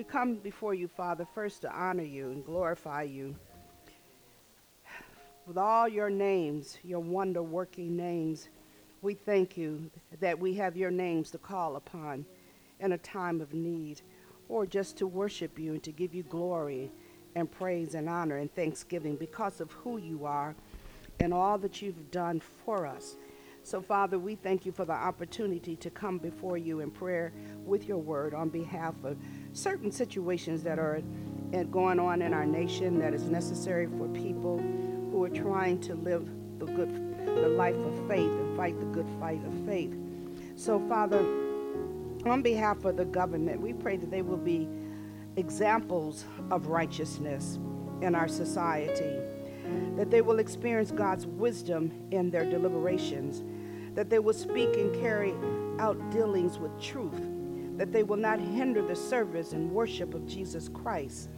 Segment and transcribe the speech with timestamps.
[0.00, 3.36] We come before you, Father, first to honor you and glorify you.
[5.46, 8.48] With all your names, your wonder working names,
[9.02, 9.90] we thank you
[10.20, 12.24] that we have your names to call upon
[12.78, 14.00] in a time of need
[14.48, 16.90] or just to worship you and to give you glory
[17.34, 20.54] and praise and honor and thanksgiving because of who you are
[21.18, 23.16] and all that you've done for us.
[23.62, 27.32] So, Father, we thank you for the opportunity to come before you in prayer
[27.64, 29.16] with your word on behalf of
[29.52, 31.02] certain situations that are
[31.70, 34.58] going on in our nation that is necessary for people
[35.10, 36.28] who are trying to live
[36.58, 39.94] the good the life of faith and fight the good fight of faith.
[40.56, 41.20] So, Father,
[42.26, 44.68] on behalf of the government, we pray that they will be
[45.36, 47.58] examples of righteousness
[48.02, 49.16] in our society,
[49.96, 53.42] that they will experience God's wisdom in their deliberations,
[53.94, 55.34] that they will speak and carry
[55.78, 57.20] out dealings with truth,
[57.76, 61.28] that they will not hinder the service and worship of Jesus Christ,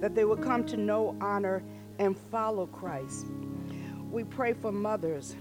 [0.00, 1.62] that they will come to know, honor,
[1.98, 3.26] and follow Christ.
[4.10, 5.36] We pray for mothers.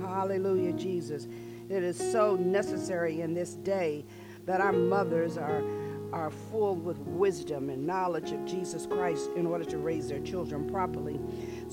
[0.00, 1.28] Hallelujah, Jesus.
[1.68, 4.04] It is so necessary in this day
[4.44, 5.62] that our mothers are,
[6.12, 10.68] are full with wisdom and knowledge of Jesus Christ in order to raise their children
[10.68, 11.18] properly.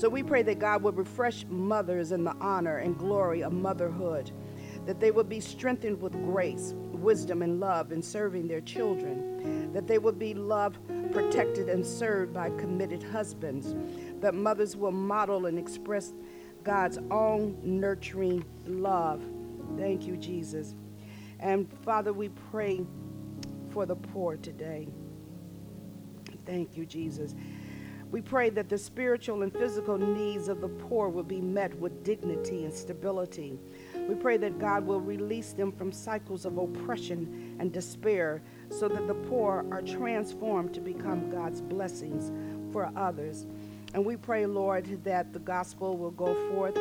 [0.00, 4.30] So we pray that God would refresh mothers in the honor and glory of motherhood,
[4.86, 9.86] that they would be strengthened with grace, wisdom, and love in serving their children, that
[9.86, 10.78] they would be loved,
[11.12, 13.74] protected, and served by committed husbands,
[14.22, 16.14] that mothers will model and express
[16.64, 19.22] God's own nurturing love
[19.76, 20.74] Thank you, Jesus.
[21.38, 22.84] And Father, we pray
[23.70, 24.88] for the poor today.
[26.44, 27.34] Thank you, Jesus.
[28.10, 32.02] We pray that the spiritual and physical needs of the poor will be met with
[32.02, 33.58] dignity and stability.
[34.08, 39.06] We pray that God will release them from cycles of oppression and despair so that
[39.06, 42.32] the poor are transformed to become God's blessings
[42.72, 43.46] for others.
[43.94, 46.76] And we pray, Lord, that the gospel will go forth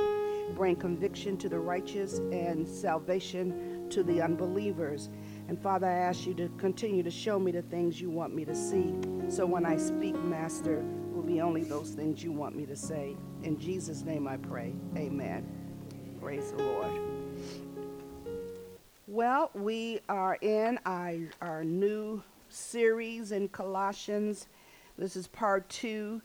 [0.56, 5.10] bring conviction to the righteous and salvation to the unbelievers.
[5.48, 8.46] And Father, I ask you to continue to show me the things you want me
[8.46, 8.94] to see.
[9.30, 10.84] So when I speak, Master,
[11.30, 13.16] be only those things you want me to say.
[13.44, 14.74] In Jesus' name I pray.
[14.98, 15.48] Amen.
[16.20, 16.92] Praise the Lord.
[19.06, 24.48] Well, we are in our, our new series in Colossians.
[24.98, 26.20] This is part two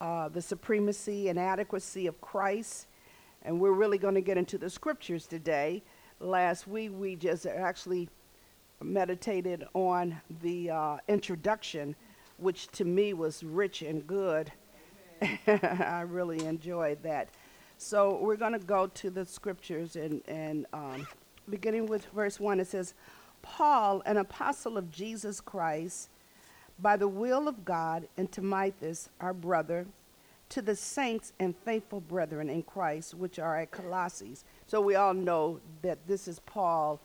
[0.00, 2.86] uh, the supremacy and adequacy of Christ.
[3.42, 5.82] And we're really going to get into the scriptures today.
[6.18, 8.08] Last week, we just actually
[8.82, 11.94] meditated on the uh, introduction,
[12.38, 14.52] which to me was rich and good.
[15.46, 17.28] I really enjoyed that.
[17.78, 21.06] So we're going to go to the scriptures and, and um,
[21.48, 22.94] beginning with verse 1, it says,
[23.42, 26.08] Paul, an apostle of Jesus Christ,
[26.78, 29.86] by the will of God, and Timotheus, our brother,
[30.48, 34.36] to the saints and faithful brethren in Christ, which are at Colossae.
[34.66, 37.00] So we all know that this is Paul,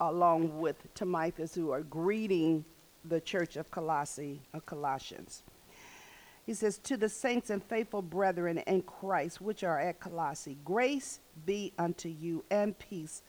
[0.00, 2.64] along with Timotheus, who are greeting
[3.04, 5.42] the church of Colossae, of Colossians.
[6.44, 11.20] He says, To the saints and faithful brethren in Christ, which are at Colossae, grace
[11.46, 13.22] be unto you and peace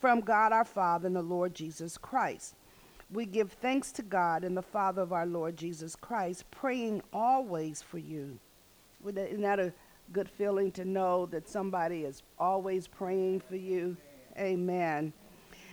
[0.00, 2.54] from God our Father and the Lord Jesus Christ.
[3.12, 7.82] We give thanks to God and the Father of our Lord Jesus Christ, praying always
[7.82, 8.38] for you
[9.06, 9.72] isn't that a
[10.12, 13.96] good feeling to know that somebody is always praying for you?
[14.38, 15.12] Amen.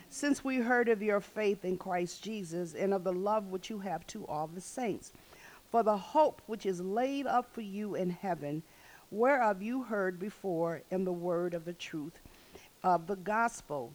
[0.10, 3.80] Since we heard of your faith in Christ Jesus and of the love which you
[3.80, 5.12] have to all the saints,
[5.70, 8.64] for the hope which is laid up for you in heaven,
[9.12, 12.20] whereof you heard before in the word of the truth
[12.84, 13.92] of the gospel,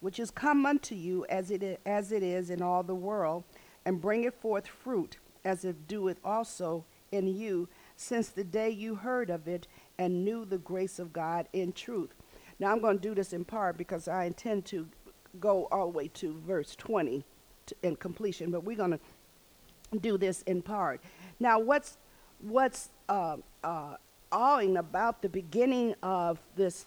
[0.00, 3.42] which is come unto you as it is, as it is in all the world,
[3.84, 9.30] and bringeth forth fruit, as it doeth also in you since the day you heard
[9.30, 9.66] of it
[9.98, 12.10] and knew the grace of God in truth.
[12.58, 14.88] Now, I'm going to do this in part because I intend to
[15.36, 17.24] go all the way to verse 20
[17.66, 21.00] to, in completion, but we're going to do this in part.
[21.38, 21.98] Now, what's
[22.40, 23.96] what's uh, uh,
[24.32, 26.86] awing about the beginning of this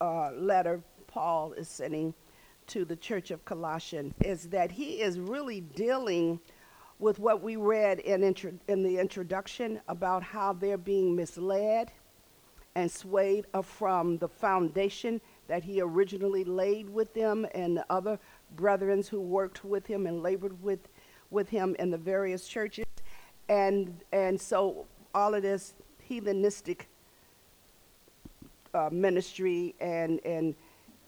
[0.00, 2.14] uh, letter Paul is sending
[2.68, 6.38] to the church of Colossians is that he is really dealing
[6.98, 11.90] with what we read in, intro- in the introduction about how they're being misled
[12.74, 18.18] and swayed from the foundation that he originally laid with them and the other
[18.54, 20.88] brethren who worked with him and labored with,
[21.30, 22.84] with him in the various churches.
[23.48, 25.74] And, and so all of this
[26.08, 26.82] heathenistic
[28.74, 30.54] uh, ministry and, and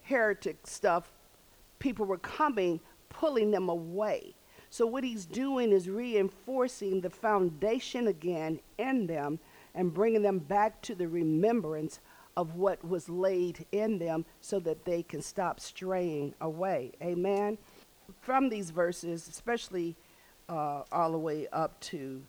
[0.02, 1.12] heretic stuff,
[1.78, 4.34] people were coming, pulling them away
[4.70, 9.40] So, what he's doing is reinforcing the foundation again in them
[9.75, 11.98] and bringing them back to the remembrance
[12.40, 16.90] of what was laid in them so that they can stop straying away.
[17.02, 17.58] Amen.
[18.22, 19.94] From these verses, especially
[20.48, 22.22] uh, all the way up to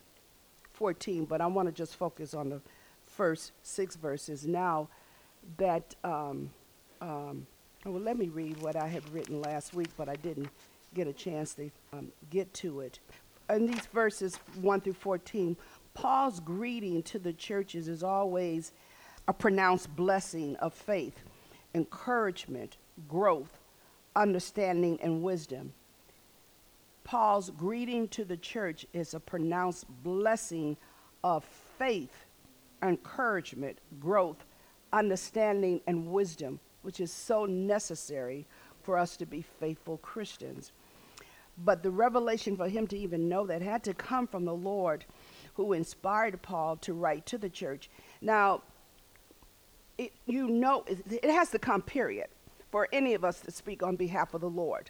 [0.74, 2.60] 14, but I want to just focus on the
[3.06, 4.90] first six verses now
[5.56, 6.50] that, um,
[7.00, 7.48] um,
[7.86, 10.50] well, let me read what I had written last week, but I didn't
[10.94, 13.00] get a chance to um, get to it.
[13.50, 15.56] In these verses 1 through 14,
[15.94, 18.74] Paul's greeting to the churches is always
[19.28, 21.20] a pronounced blessing of faith,
[21.74, 22.78] encouragement,
[23.08, 23.60] growth,
[24.16, 25.74] understanding, and wisdom.
[27.04, 30.78] Paul's greeting to the church is a pronounced blessing
[31.24, 31.44] of
[31.78, 32.26] faith,
[32.82, 34.46] encouragement, growth,
[34.94, 38.46] understanding, and wisdom, which is so necessary
[38.84, 40.72] for us to be faithful Christians.
[41.58, 45.06] But the revelation for him to even know that had to come from the Lord
[45.56, 47.90] who inspired Paul to write to the church.
[48.22, 48.62] Now,
[50.02, 52.28] it, you know, it has to come, period,
[52.72, 54.90] for any of us to speak on behalf of the Lord.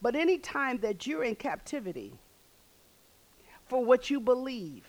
[0.00, 2.18] But any time that you're in captivity
[3.66, 4.84] for what you believe,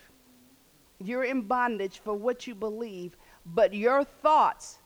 [0.98, 4.78] you're in bondage for what you believe, but your thoughts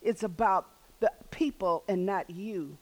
[0.00, 0.68] is about
[1.00, 2.76] the people and not you.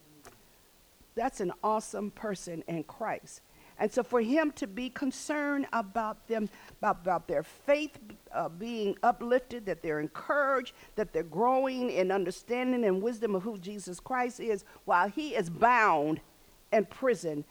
[1.14, 3.40] That's an awesome person in Christ.
[3.78, 6.48] And so for him to be concerned about them,
[6.82, 7.98] about, their faith
[8.34, 13.56] uh, being uplifted, that they're encouraged, that they're growing in understanding and wisdom of who
[13.58, 16.20] Jesus Christ is, while he is bound
[16.72, 17.44] in prison,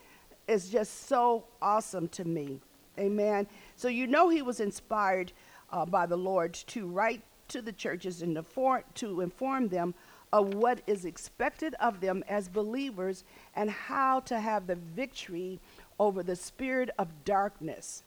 [0.48, 2.60] is just so awesome to me.
[3.00, 3.48] Amen.
[3.76, 5.32] So you know he was inspired
[5.72, 9.94] uh, by the Lord to write to the churches and for, to inform them
[10.34, 13.24] of what is expected of them as believers
[13.56, 15.60] and how to have the victory
[16.00, 18.04] over the spirit of darkness.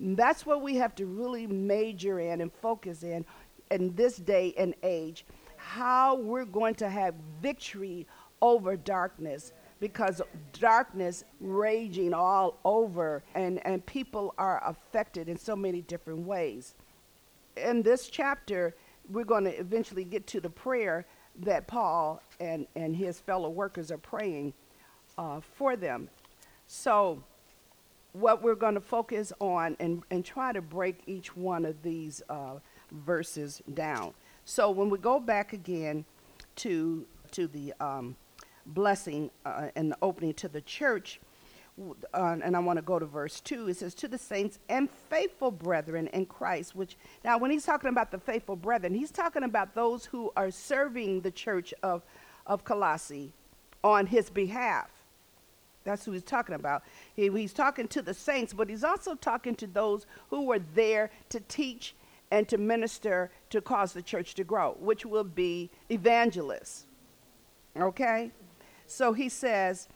[0.00, 3.24] That's what we have to really major in and focus in
[3.70, 5.24] in this day and age.
[5.56, 8.06] How we're going to have victory
[8.40, 10.20] over darkness because
[10.52, 16.74] darkness raging all over and, and people are affected in so many different ways.
[17.56, 18.74] In this chapter,
[19.08, 21.06] we're going to eventually get to the prayer
[21.40, 24.52] that Paul and, and his fellow workers are praying
[25.16, 26.08] uh, for them.
[26.66, 27.22] So,
[28.12, 32.22] what we're going to focus on and, and try to break each one of these
[32.28, 32.54] uh,
[32.90, 34.14] verses down.
[34.44, 36.04] So, when we go back again
[36.56, 38.16] to, to the um,
[38.66, 41.20] blessing uh, and the opening to the church,
[42.12, 43.68] uh, and I want to go to verse 2.
[43.68, 47.90] It says, To the saints and faithful brethren in Christ, which now, when he's talking
[47.90, 52.02] about the faithful brethren, he's talking about those who are serving the church of,
[52.46, 53.32] of Colossae
[53.84, 54.97] on his behalf.
[55.88, 56.82] That's who he's talking about.
[57.16, 61.10] He, he's talking to the saints, but he's also talking to those who were there
[61.30, 61.94] to teach
[62.30, 66.84] and to minister to cause the church to grow, which will be evangelists.
[67.74, 68.30] Okay?
[68.86, 69.88] So he says,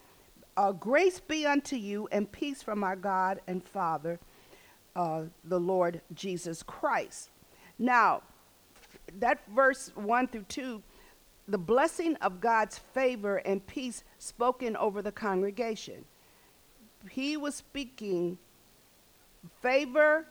[0.56, 4.18] uh, Grace be unto you and peace from our God and Father,
[4.96, 7.28] uh, the Lord Jesus Christ.
[7.78, 8.22] Now,
[9.18, 10.82] that verse 1 through 2
[11.52, 16.04] the blessing of God's favor and peace spoken over the congregation.
[17.10, 18.38] He was speaking
[19.60, 20.24] favor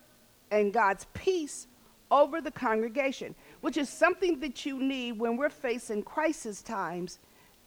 [0.50, 1.68] and God's peace
[2.10, 7.20] over the congregation, which is something that you need when we're facing crisis times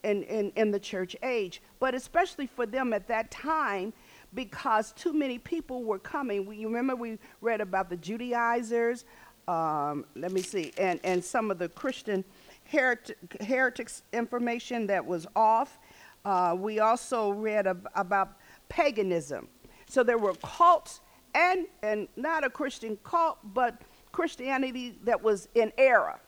[0.04, 3.94] in, in, in the church age, but especially for them at that time
[4.34, 6.46] because too many people were coming.
[6.46, 9.06] We, you remember we read about the Judaizers,
[9.48, 12.26] um, let me see, and, and some of the Christian
[12.66, 15.80] heretic, heretics information that was off.
[16.24, 18.38] Uh, we also read ab- about
[18.70, 19.48] paganism.
[19.88, 21.02] So there were cults
[21.34, 23.82] and, and not a Christian cult, but
[24.12, 26.20] Christianity that was in error,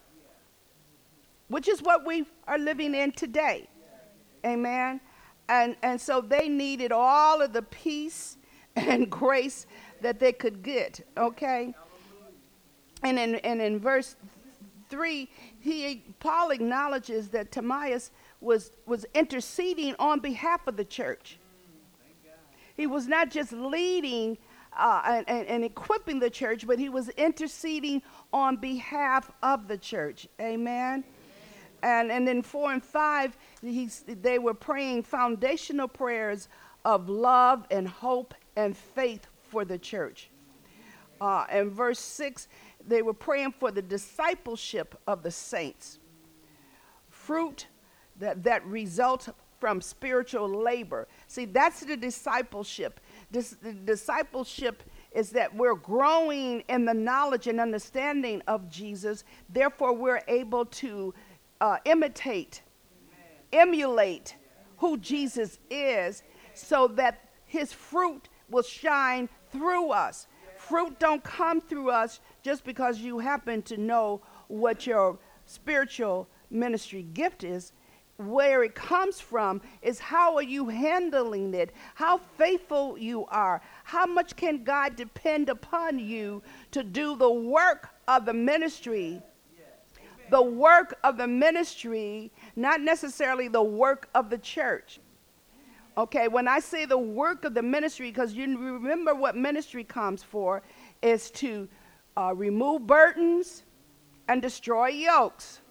[1.47, 3.67] which is what we are living in today.
[4.45, 5.01] Amen.
[5.49, 8.37] And, and so they needed all of the peace
[8.75, 9.65] and grace
[10.01, 11.73] that they could get, okay?
[13.03, 14.15] And in, and in verse
[14.89, 15.29] 3,
[15.59, 21.39] he, Paul acknowledges that Timaeus was, was interceding on behalf of the church.
[22.75, 24.37] He was not just leading
[24.77, 30.27] uh, and, and, equipping the church, but he was interceding on behalf of the church.
[30.39, 31.03] Amen.
[31.81, 36.47] And, and then four and five, he's, they were praying foundational prayers
[36.85, 40.29] of love and hope and faith for the church.
[41.19, 42.47] Uh, and verse six,
[42.87, 45.99] they were praying for the discipleship of the saints.
[47.09, 47.67] Fruit
[48.19, 49.29] that, that result
[49.59, 51.07] from spiritual labor.
[51.27, 52.99] See, that's the discipleship.
[53.31, 59.23] Dis- discipleship is that we're growing in the knowledge and understanding of Jesus.
[59.49, 61.13] Therefore, we're able to
[61.59, 62.61] uh, imitate,
[63.51, 64.35] emulate
[64.77, 70.27] who Jesus is, so that His fruit will shine through us.
[70.57, 77.03] Fruit don't come through us just because you happen to know what your spiritual ministry
[77.13, 77.73] gift is
[78.15, 81.73] where it comes from is how are you handling it?
[81.93, 83.61] How faithful you are?
[83.83, 89.21] How much can god depend upon you to do the work of the ministry?
[90.31, 95.01] The work of the ministry not necessarily the work of the church.
[95.97, 100.23] Okay when i say the work of the ministry because you remember what ministry comes
[100.23, 100.61] for
[101.01, 101.67] is to
[102.17, 103.63] uh, remove burdens
[104.27, 105.61] and destroy yokes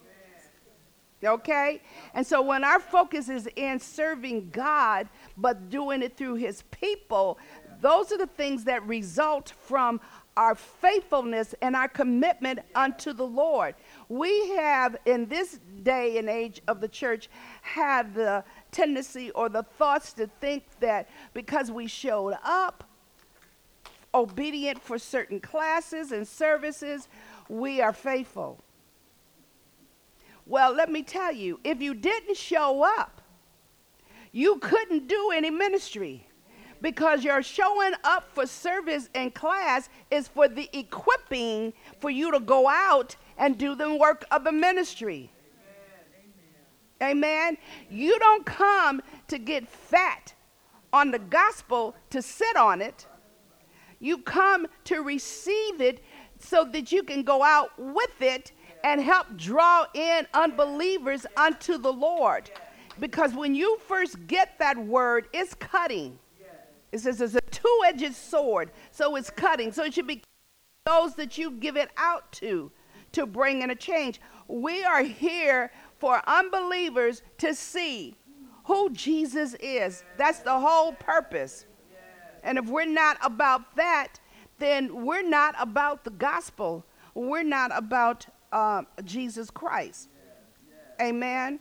[1.25, 1.81] Okay?
[2.15, 7.39] And so when our focus is in serving God, but doing it through his people,
[7.81, 10.01] those are the things that result from
[10.37, 13.75] our faithfulness and our commitment unto the Lord.
[14.09, 17.31] We have, in this day and age of the church,
[17.63, 22.85] had the tendency or the thoughts to think that because we showed up,
[24.17, 27.09] obedient for certain classes and services,
[27.49, 28.63] we are faithful.
[30.47, 33.21] Well, let me tell you, if you didn't show up,
[34.33, 36.27] you couldn't do any ministry
[36.81, 42.41] because your showing up for service and class is for the equipping for you to
[42.41, 45.31] go out and do the work of the ministry.
[47.01, 47.17] Amen.
[47.17, 47.59] Amen.
[47.91, 50.35] You don't come to get fat
[50.93, 53.07] on the gospel to sit on it.
[53.99, 56.03] You come to receive it
[56.39, 58.53] so that you can go out with it
[58.85, 62.51] and help draw in unbelievers unto the Lord.
[63.01, 66.19] Because when you first get that word, it's cutting.
[66.93, 69.73] It says it's a two edged sword, so it's cutting.
[69.73, 70.23] So it should be
[70.85, 72.71] those that you give it out to
[73.13, 74.21] to bring in a change.
[74.49, 78.17] We are here for unbelievers to see
[78.65, 80.05] who Jesus is.
[80.17, 81.67] That's the whole purpose.
[82.47, 84.21] And if we're not about that,
[84.59, 86.87] then we're not about the gospel.
[87.15, 90.09] We're not about uh, Jesus Christ.
[91.01, 91.59] Amen.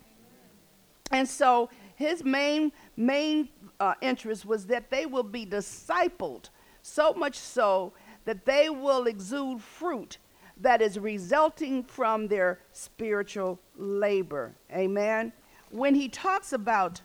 [1.11, 3.49] And so his main main
[3.79, 6.49] uh, interest was that they will be discipled,
[6.81, 7.93] so much so
[8.25, 10.19] that they will exude fruit
[10.61, 14.53] that is resulting from their spiritual labor.
[14.71, 15.33] Amen.
[15.69, 17.01] When he talks about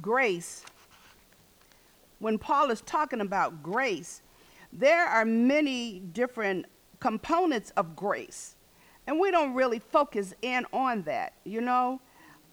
[0.00, 0.64] grace,
[2.22, 4.22] when Paul is talking about grace,
[4.72, 6.66] there are many different
[7.00, 8.54] components of grace.
[9.08, 12.00] And we don't really focus in on that, you know.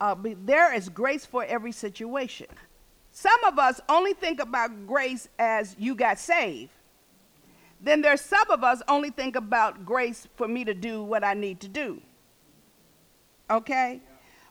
[0.01, 2.47] Uh, there is grace for every situation.
[3.11, 6.71] Some of us only think about grace as you got saved.
[7.79, 11.35] Then there's some of us only think about grace for me to do what I
[11.35, 12.01] need to do.
[13.51, 14.01] Okay?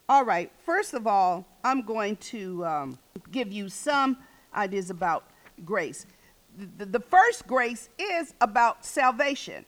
[0.09, 0.53] All right.
[0.65, 2.99] First of all, I'm going to um,
[3.33, 4.17] give you some
[4.55, 5.25] ideas about
[5.65, 6.07] grace.
[6.77, 9.65] The, the first grace is about salvation.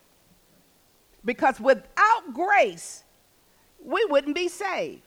[1.24, 3.04] Because without grace,
[3.84, 5.02] we wouldn't be saved.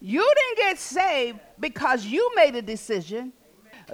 [0.00, 3.32] You didn't get saved because you made a decision.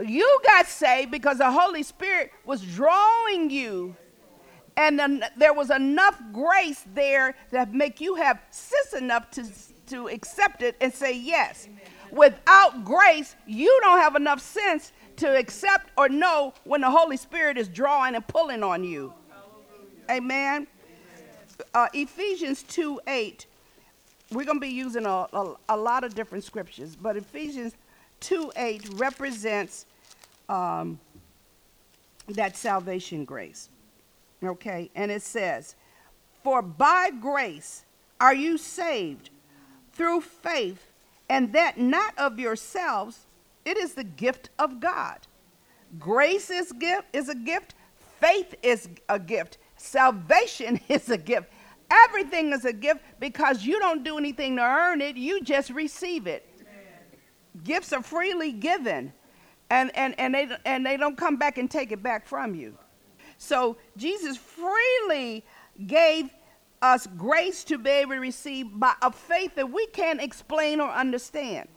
[0.05, 3.95] You got saved because the Holy Spirit was drawing you.
[4.77, 9.45] And then there was enough grace there to make you have sense enough to,
[9.87, 11.69] to accept it and say yes.
[12.13, 17.57] Without grace, you don't have enough sense to accept or know when the Holy Spirit
[17.57, 19.13] is drawing and pulling on you.
[20.11, 20.67] Amen.
[21.75, 23.47] Uh, Ephesians 2 8.
[24.33, 27.75] We're going to be using a, a, a, lot of different scriptures, but Ephesians
[28.21, 29.87] 2 8 represents
[30.49, 30.99] um,
[32.29, 33.69] that salvation grace.
[34.43, 35.77] Okay, and it says,
[36.43, 37.85] For by grace
[38.21, 39.31] are you saved
[39.93, 40.90] through faith,
[41.31, 43.27] and that not of yourselves,
[43.65, 45.21] it is the gift of God.
[45.99, 47.75] Grace is gift is a gift,
[48.19, 51.49] faith is a gift, salvation is a gift.
[51.89, 56.27] Everything is a gift because you don't do anything to earn it, you just receive
[56.27, 56.47] it.
[56.61, 57.63] Amen.
[57.63, 59.13] Gifts are freely given,
[59.71, 62.77] and, and, and, they, and they don't come back and take it back from you.
[63.39, 65.45] So Jesus freely
[65.87, 66.31] gave
[66.83, 70.91] us grace to be able to receive by a faith that we can't explain or
[70.91, 71.69] understand.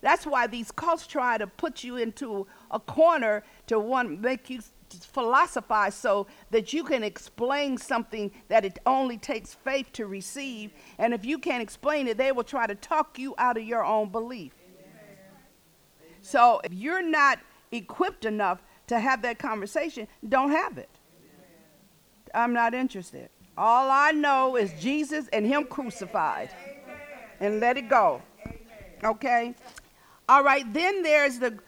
[0.00, 4.60] That's why these cults try to put you into a corner to one make you
[4.90, 10.72] philosophize so that you can explain something that it only takes faith to receive.
[10.98, 13.84] And if you can't explain it, they will try to talk you out of your
[13.84, 14.52] own belief.
[16.22, 17.38] So if you're not
[17.72, 20.90] equipped enough to have that conversation, don't have it.
[22.34, 23.30] I'm not interested.
[23.58, 26.50] All I know is Jesus and Him crucified.
[27.40, 28.22] And let it go.
[29.02, 29.54] Okay?
[30.28, 31.58] All right, then there's the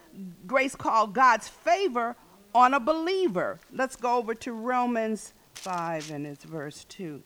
[0.47, 2.15] grace called God's favor
[2.55, 3.59] on a believer.
[3.73, 7.23] Let's go over to Romans 5 and it's verse 2.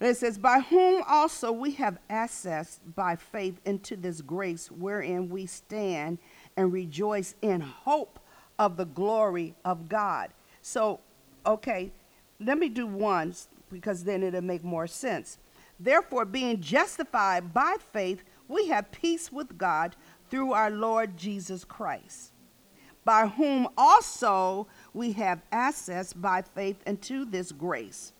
[0.00, 5.46] It says, By whom also we have access by faith into this grace wherein we
[5.46, 6.18] stand
[6.56, 8.18] and rejoice in hope
[8.58, 10.30] of the glory of God.
[10.62, 11.00] So,
[11.46, 11.92] okay,
[12.40, 13.34] let me do one
[13.70, 15.38] because then it'll make more sense.
[15.78, 19.96] Therefore, being justified by faith, we have peace with God
[20.30, 22.32] through our Lord Jesus Christ,
[23.04, 28.12] by whom also we have access by faith into this grace.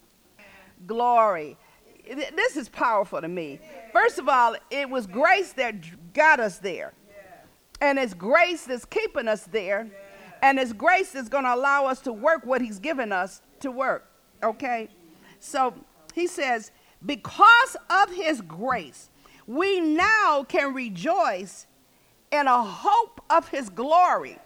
[0.86, 1.56] Glory.
[2.08, 3.58] This is powerful to me.
[3.92, 6.92] First of all, it was grace that got us there.
[7.80, 9.88] And it's grace that's keeping us there.
[10.42, 13.70] And it's grace that's going to allow us to work what He's given us to
[13.70, 14.10] work.
[14.42, 14.88] Okay?
[15.40, 15.74] So
[16.14, 16.70] he says,
[17.04, 19.10] because of His grace,
[19.46, 21.66] we now can rejoice
[22.32, 24.38] in a hope of his glory.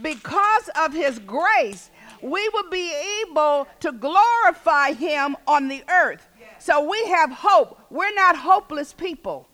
[0.00, 6.26] Because of his grace, we will be able to glorify him on the earth.
[6.58, 7.78] So we have hope.
[7.90, 9.46] We're not hopeless people.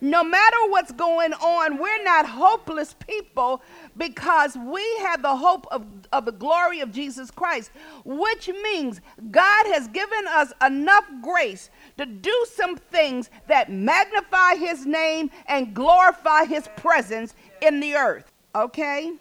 [0.00, 3.62] No matter what's going on, we're not hopeless people
[3.96, 7.70] because we have the hope of, of the glory of Jesus Christ,
[8.04, 9.00] which means
[9.30, 15.74] God has given us enough grace to do some things that magnify his name and
[15.74, 18.32] glorify his presence in the earth.
[18.54, 19.12] Okay?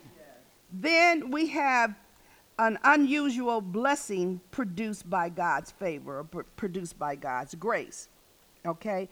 [0.71, 1.95] Then we have
[2.59, 8.09] an unusual blessing produced by God's favor, or produced by God's grace.
[8.65, 9.09] Okay?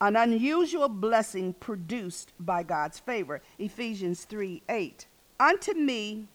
[0.00, 3.42] An unusual blessing produced by God's favor.
[3.58, 5.06] Ephesians 3 8.
[5.38, 6.28] Unto me,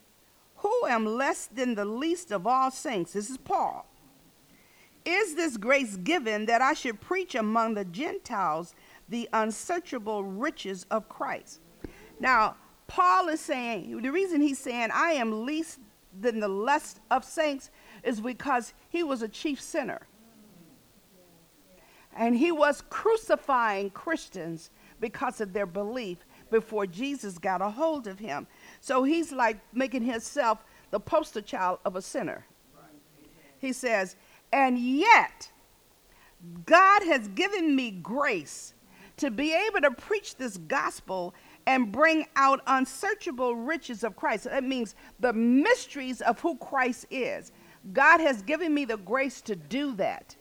[0.57, 3.86] who am less than the least of all saints, this is Paul
[5.06, 8.73] is this grace given that I should preach among the Gentiles
[9.08, 11.62] the unsearchable riches of Christ?
[12.19, 12.56] Now,
[12.88, 15.80] Paul is saying, the reason he's saying, I am least
[16.19, 17.69] than the less of saints
[18.04, 20.08] is because he was a chief sinner.
[22.15, 28.19] And he was crucifying Christians because of their belief before Jesus got a hold of
[28.19, 28.47] him.
[28.80, 32.45] So he's like making himself the poster child of a sinner.
[33.60, 34.15] He says,
[34.54, 35.51] and yet,
[36.65, 38.73] God has given me grace
[39.17, 41.34] to be able to preach this gospel
[41.65, 44.43] and bring out unsearchable riches of Christ.
[44.43, 47.51] That means the mysteries of who Christ is.
[47.93, 50.36] God has given me the grace to do that.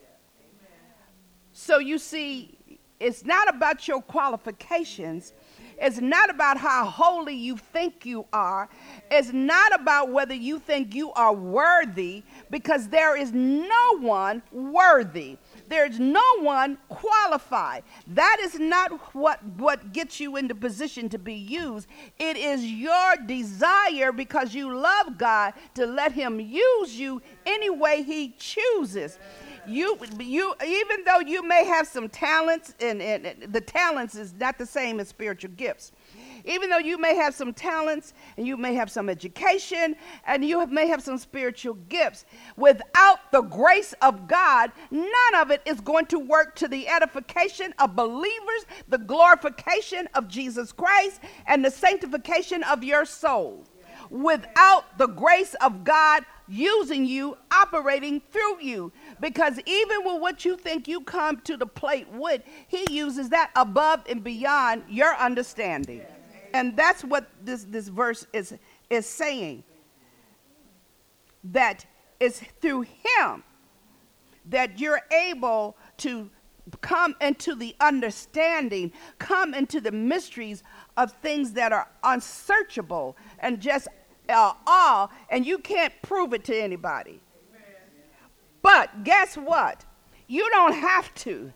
[1.56, 2.58] So you see,
[2.98, 5.32] it's not about your qualifications,
[5.80, 8.68] it's not about how holy you think you are.
[9.10, 15.36] It's not about whether you think you are worthy, because there is no one worthy.
[15.68, 17.84] There's no one qualified.
[18.08, 21.88] That is not what, what gets you into position to be used.
[22.18, 28.02] It is your desire because you love God to let Him use you any way
[28.02, 29.18] He chooses
[29.68, 34.58] you you even though you may have some talents and, and, the talents is not
[34.58, 35.92] the same as spiritual gifts.
[36.46, 39.96] Even though you may have some talents and you may have some education
[40.26, 45.50] and you have, may have some spiritual gifts without the grace of god none of
[45.50, 51.20] it is going to work to the edification of believers the glorification of jesus christ
[51.46, 53.64] and the sanctification of your soul
[54.10, 60.56] without the grace of god using you operating through you because even with what you
[60.56, 66.02] think you come to the plate with, he uses that above and beyond your understanding.
[66.52, 68.54] And that's what this, this verse is,
[68.90, 69.64] is saying.
[71.44, 71.84] That
[72.20, 73.42] it's through him
[74.46, 76.30] that you're able to
[76.80, 80.62] come into the understanding, come into the mysteries
[80.96, 83.88] of things that are unsearchable and just
[84.28, 87.20] uh, all, and you can't prove it to anybody.
[88.62, 89.84] But guess what?
[90.26, 91.52] You don't have to.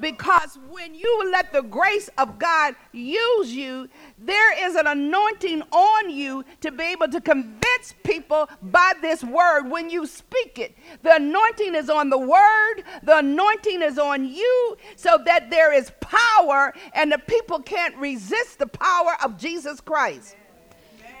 [0.00, 3.88] Because when you let the grace of God use you,
[4.18, 9.68] there is an anointing on you to be able to convince people by this word
[9.68, 10.76] when you speak it.
[11.02, 15.90] The anointing is on the word, the anointing is on you, so that there is
[16.00, 20.36] power and the people can't resist the power of Jesus Christ.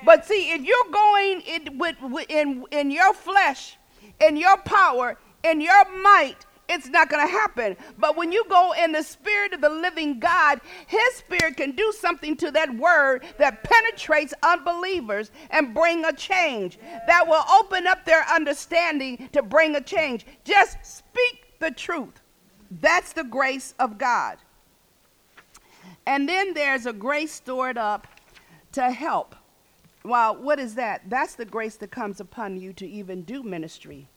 [0.04, 1.80] But see, if you're going in,
[2.28, 3.76] in, in your flesh,
[4.20, 7.76] in your power, in your might, it's not going to happen.
[7.98, 11.92] But when you go in the spirit of the living God, his spirit can do
[11.98, 16.78] something to that word that penetrates unbelievers and bring a change.
[17.06, 20.26] That will open up their understanding to bring a change.
[20.44, 22.20] Just speak the truth.
[22.70, 24.36] That's the grace of God.
[26.06, 28.06] And then there's a grace stored up
[28.72, 29.34] to help.
[30.04, 31.02] Well, what is that?
[31.08, 34.08] That's the grace that comes upon you to even do ministry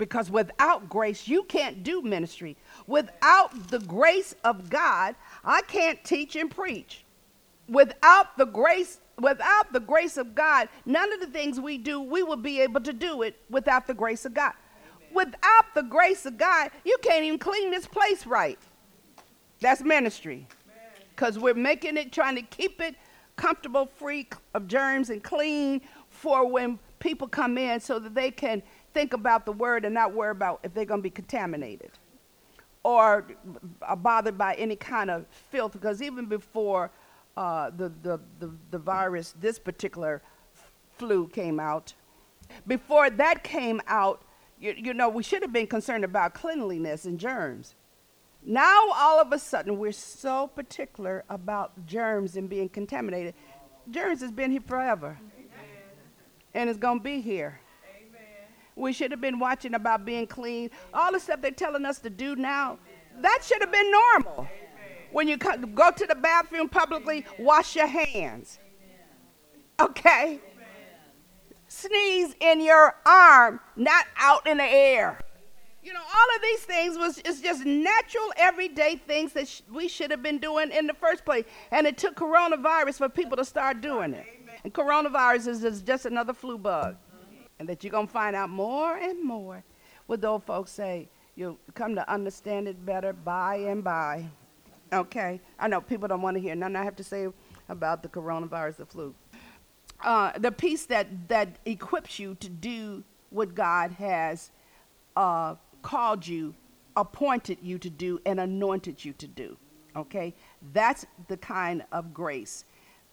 [0.00, 2.56] because without grace, you can't do ministry.
[2.86, 7.04] Without the grace of God, I can't teach and preach.
[7.68, 12.22] Without the grace, without the grace of God, none of the things we do, we
[12.22, 14.54] will be able to do it without the grace of God.
[14.54, 15.26] Amen.
[15.26, 18.58] Without the grace of God, you can't even clean this place right.
[19.60, 20.46] That's ministry.
[21.14, 22.96] Because we're making it, trying to keep it
[23.36, 28.62] comfortable, free of germs, and clean for when people come in so that they can
[28.92, 31.90] think about the word and not worry about if they're going to be contaminated
[32.82, 33.26] or
[33.82, 35.72] are bothered by any kind of filth.
[35.72, 36.90] Because even before
[37.36, 40.22] uh, the, the, the, the virus, this particular
[40.96, 41.94] flu came out,
[42.66, 44.22] before that came out,
[44.58, 47.74] you, you know, we should have been concerned about cleanliness and germs.
[48.42, 53.34] Now, all of a sudden, we're so particular about germs and being contaminated.
[53.90, 55.18] Germs has been here forever,
[56.54, 57.59] and it's going to be here.
[58.76, 60.70] We should have been watching about being clean.
[60.94, 62.78] All the stuff they're telling us to do now,
[63.20, 64.48] that should have been normal.
[65.12, 68.58] When you go to the bathroom publicly, wash your hands.
[69.80, 70.40] Okay?
[71.68, 75.20] Sneeze in your arm, not out in the air.
[75.82, 79.88] You know, all of these things was it's just natural, everyday things that sh- we
[79.88, 81.44] should have been doing in the first place.
[81.70, 84.26] And it took coronavirus for people to start doing it.
[84.62, 86.96] And coronavirus is, is just another flu bug
[87.60, 89.62] and that you're going to find out more and more
[90.06, 91.08] what those folks say.
[91.36, 94.24] You'll come to understand it better by and by.
[94.92, 95.40] Okay?
[95.58, 97.28] I know people don't want to hear nothing I have to say
[97.68, 99.14] about the coronavirus, the flu.
[100.02, 104.50] Uh, the peace that, that equips you to do what God has
[105.14, 106.54] uh, called you,
[106.96, 109.58] appointed you to do, and anointed you to do.
[109.94, 110.34] Okay?
[110.72, 112.64] That's the kind of grace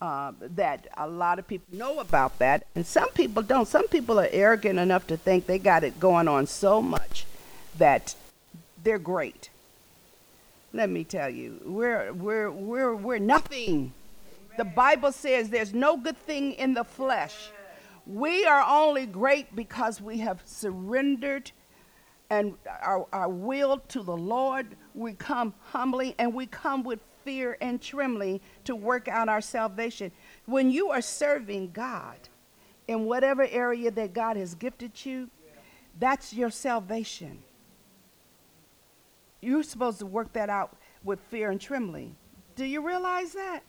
[0.02, 3.68] uh, that a lot of people know about that, and some people don't.
[3.68, 7.26] Some people are arrogant enough to think they got it going on so much
[7.78, 8.16] that
[8.84, 9.50] they're great.
[10.74, 13.94] Let me tell you, we're we're we're we're nothing.
[14.58, 17.50] The Bible says there's no good thing in the flesh.
[18.06, 21.52] We are only great because we have surrendered
[22.30, 24.68] and our, our will to the Lord.
[24.94, 30.10] We come humbly and we come with fear and trembling to work out our salvation.
[30.46, 32.16] When you are serving God
[32.88, 35.30] in whatever area that God has gifted you,
[36.00, 37.40] that's your salvation.
[39.42, 42.16] You're supposed to work that out with fear and trembling.
[42.56, 43.60] Do you realize that?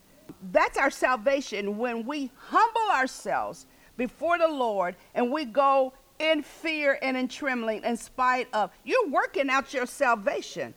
[0.53, 3.65] That's our salvation when we humble ourselves
[3.97, 8.71] before the Lord and we go in fear and in trembling in spite of.
[8.85, 10.73] You're working out your salvation.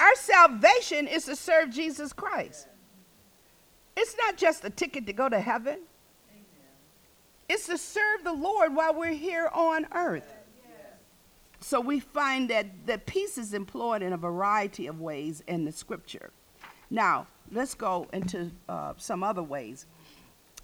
[0.00, 2.68] Our salvation is to serve Jesus Christ.
[3.96, 5.80] It's not just a ticket to go to heaven.
[7.48, 10.34] It's to serve the Lord while we're here on earth.
[11.60, 15.72] So we find that, the peace is employed in a variety of ways in the
[15.72, 16.30] scripture.
[16.90, 19.86] Now, let's go into uh, some other ways.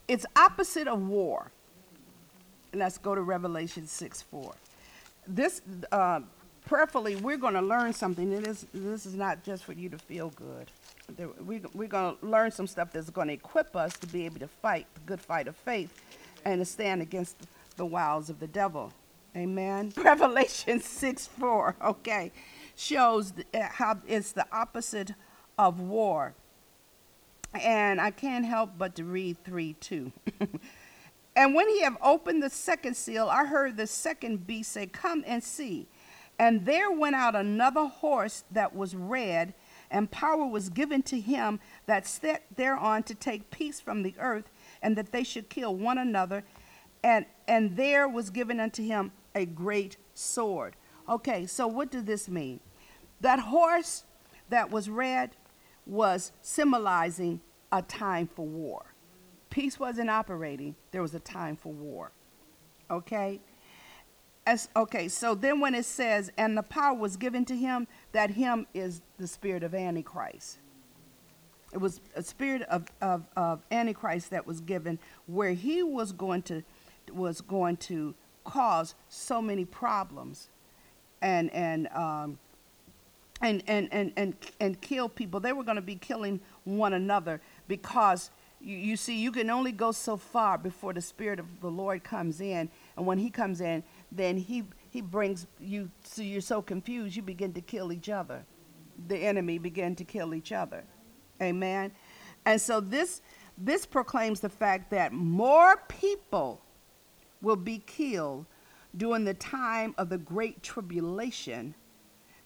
[0.09, 1.53] It's opposite of war.
[2.75, 4.55] Let's go to Revelation 6 4.
[5.27, 6.21] This, uh,
[6.71, 8.31] prayerfully, we're going to learn something.
[8.33, 10.71] It is, this is not just for you to feel good.
[11.45, 14.39] We, we're going to learn some stuff that's going to equip us to be able
[14.39, 15.93] to fight the good fight of faith
[16.45, 17.37] and to stand against
[17.77, 18.93] the wiles of the devil.
[19.37, 19.93] Amen.
[19.97, 22.31] Revelation 6 4, okay,
[22.77, 25.15] shows uh, how it's the opposite
[25.59, 26.35] of war.
[27.61, 30.13] And I can't help but to read 3 2.
[31.35, 35.25] and when he have opened the second seal, I heard the second beast say, Come
[35.27, 35.89] and see.
[36.41, 39.53] And there went out another horse that was red,
[39.91, 44.51] and power was given to him that sat thereon to take peace from the earth,
[44.81, 46.43] and that they should kill one another.
[47.05, 50.77] And, and there was given unto him a great sword.
[51.07, 52.61] Okay, so what does this mean?
[53.21, 54.05] That horse
[54.49, 55.37] that was red
[55.85, 58.95] was symbolizing a time for war.
[59.51, 62.13] Peace wasn't operating, there was a time for war.
[62.91, 63.41] Okay?
[64.51, 68.31] As, okay, so then when it says, and the power was given to him, that
[68.31, 70.59] him is the spirit of Antichrist.
[71.73, 76.43] It was a spirit of, of, of Antichrist that was given where he was going
[76.43, 76.65] to
[77.13, 78.13] was going to
[78.45, 80.49] cause so many problems
[81.23, 82.37] and and um,
[83.41, 85.39] and, and, and, and, and kill people.
[85.39, 89.73] They were going to be killing one another because you, you see, you can only
[89.73, 92.69] go so far before the Spirit of the Lord comes in.
[92.97, 97.23] And when He comes in, then He, he brings you, so you're so confused, you
[97.23, 98.45] begin to kill each other.
[99.09, 100.85] The enemy begin to kill each other.
[101.41, 101.93] Amen.
[102.45, 103.23] And so this,
[103.57, 106.61] this proclaims the fact that more people
[107.43, 108.47] will be killed
[108.97, 111.75] during the time of the great tribulation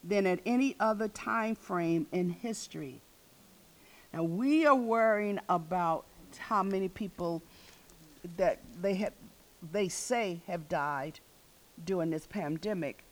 [0.02, 3.00] than at any other time frame in history.
[4.12, 6.04] Now we are worrying about
[6.38, 7.42] how many people
[8.36, 9.12] that they have
[9.72, 11.20] they say have died
[11.84, 13.04] during this pandemic.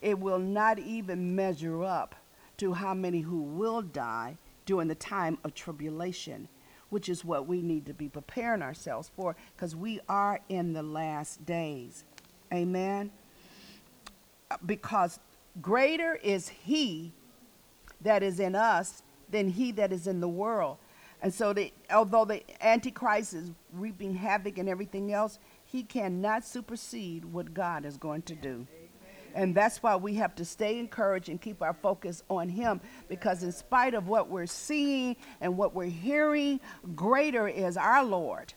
[0.00, 2.14] It will not even measure up
[2.58, 6.48] to how many who will die during the time of tribulation,
[6.90, 10.82] which is what we need to be preparing ourselves for because we are in the
[10.82, 12.04] last days.
[12.52, 13.10] Amen.
[14.64, 15.18] Because
[15.60, 17.12] Greater is he
[18.02, 20.76] that is in us than he that is in the world.
[21.22, 25.38] And so, the, although the Antichrist is reaping havoc and everything else,
[25.76, 28.66] he cannot supersede what God is going to do.
[29.34, 32.80] And that's why we have to stay encouraged and keep our focus on Him.
[33.08, 36.60] Because, in spite of what we're seeing and what we're hearing,
[36.94, 38.54] greater is our Lord.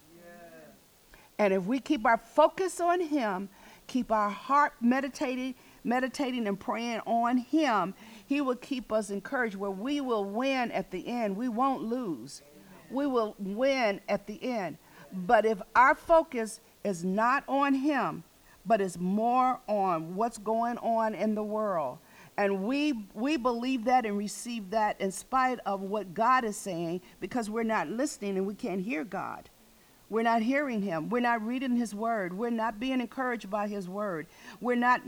[1.37, 3.49] And if we keep our focus on Him,
[3.87, 7.93] keep our heart meditating meditating and praying on Him,
[8.25, 11.35] He will keep us encouraged where we will win at the end.
[11.35, 12.41] We won't lose.
[12.89, 14.77] We will win at the end.
[15.11, 18.23] But if our focus is not on Him,
[18.65, 21.99] but is more on what's going on in the world,
[22.37, 27.01] and we we believe that and receive that in spite of what God is saying
[27.19, 29.49] because we're not listening and we can't hear God.
[30.09, 31.09] We're not hearing him.
[31.09, 32.35] We're not reading his word.
[32.35, 34.25] We're not being encouraged by his word.
[34.59, 35.01] We're not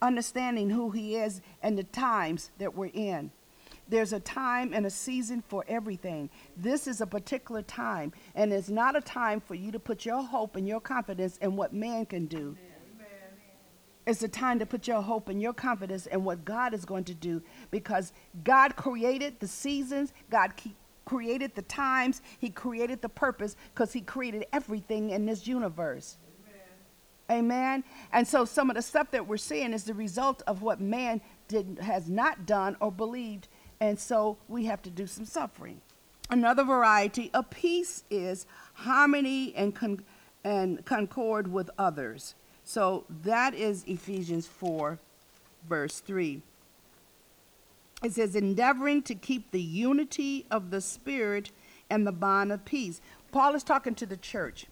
[0.00, 3.30] understanding who he is and the times that we're in.
[3.88, 6.28] There's a time and a season for everything.
[6.56, 10.22] This is a particular time, and it's not a time for you to put your
[10.22, 12.56] hope and your confidence in what man can do.
[14.06, 17.04] It's a time to put your hope and your confidence in what God is going
[17.04, 18.12] to do because
[18.44, 20.52] God created the seasons, God
[21.04, 26.18] created the times, He created the purpose because He created everything in this universe.
[27.28, 27.82] Amen.
[28.12, 31.20] And so some of the stuff that we're seeing is the result of what man
[31.48, 33.48] did, has not done or believed.
[33.80, 35.80] And so we have to do some suffering.
[36.30, 40.04] Another variety of peace is harmony and, con-
[40.44, 42.34] and concord with others.
[42.64, 44.98] So that is Ephesians 4,
[45.68, 46.42] verse 3.
[48.02, 51.50] It says, endeavoring to keep the unity of the Spirit
[51.88, 53.00] and the bond of peace.
[53.30, 54.66] Paul is talking to the church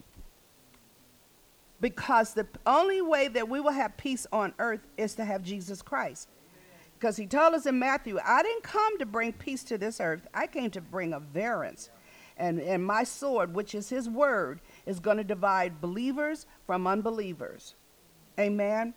[1.80, 5.82] because the only way that we will have peace on earth is to have Jesus
[5.82, 6.28] Christ.
[7.04, 10.26] Because he told us in Matthew, I didn't come to bring peace to this earth,
[10.32, 11.90] I came to bring a variance.
[12.38, 17.74] And, and my sword, which is his word, is going to divide believers from unbelievers.
[18.40, 18.94] Amen.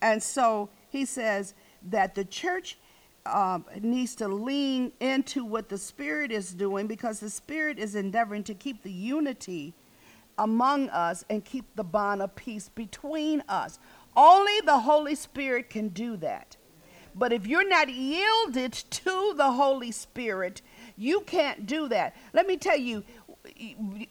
[0.00, 1.52] And so he says
[1.90, 2.78] that the church
[3.26, 8.44] um, needs to lean into what the Spirit is doing because the Spirit is endeavoring
[8.44, 9.74] to keep the unity
[10.38, 13.78] among us and keep the bond of peace between us.
[14.16, 16.56] Only the Holy Spirit can do that.
[17.14, 20.62] But if you're not yielded to the Holy Spirit,
[20.96, 22.16] you can't do that.
[22.32, 23.04] Let me tell you,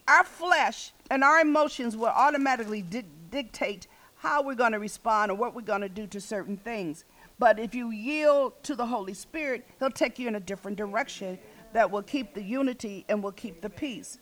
[0.08, 5.36] our flesh and our emotions will automatically di- dictate how we're going to respond or
[5.36, 7.06] what we're going to do to certain things.
[7.40, 11.40] But if you yield to the Holy Spirit, He'll take you in a different direction
[11.74, 14.20] that will keep the unity and will keep the peace.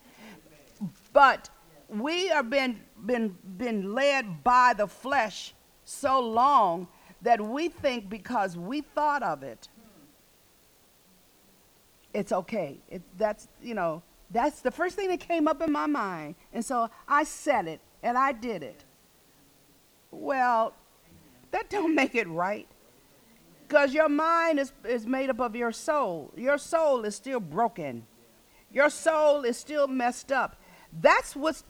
[1.11, 1.49] But
[1.89, 6.87] we have been, been, been led by the flesh so long
[7.21, 9.67] that we think because we thought of it,
[12.13, 12.79] it's okay.
[12.89, 14.01] It, that's, you know,
[14.31, 16.35] that's the first thing that came up in my mind.
[16.53, 18.83] And so I said it and I did it.
[20.11, 20.73] Well,
[21.51, 22.67] that don't make it right.
[23.67, 26.31] Because your mind is, is made up of your soul.
[26.35, 28.07] Your soul is still broken.
[28.71, 30.55] Your soul is still messed up.
[31.01, 31.63] That's what's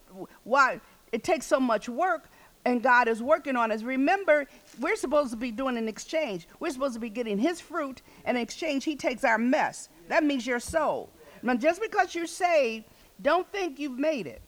[0.44, 0.80] why
[1.12, 2.30] it takes so much work
[2.66, 3.84] and God is working on us.
[3.84, 4.46] Remember,
[4.80, 6.48] we're supposed to be doing an exchange.
[6.60, 9.90] We're supposed to be getting his fruit, and in exchange, he takes our mess.
[10.08, 11.10] That means your soul.
[11.42, 12.86] Now, just because you're saved,
[13.22, 14.42] don't think you've made it.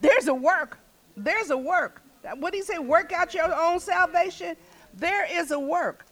[0.00, 0.78] There's a work.
[1.16, 2.02] There's a work.
[2.38, 2.78] What do you say?
[2.78, 4.56] Work out your own salvation?
[4.94, 6.06] There is a work.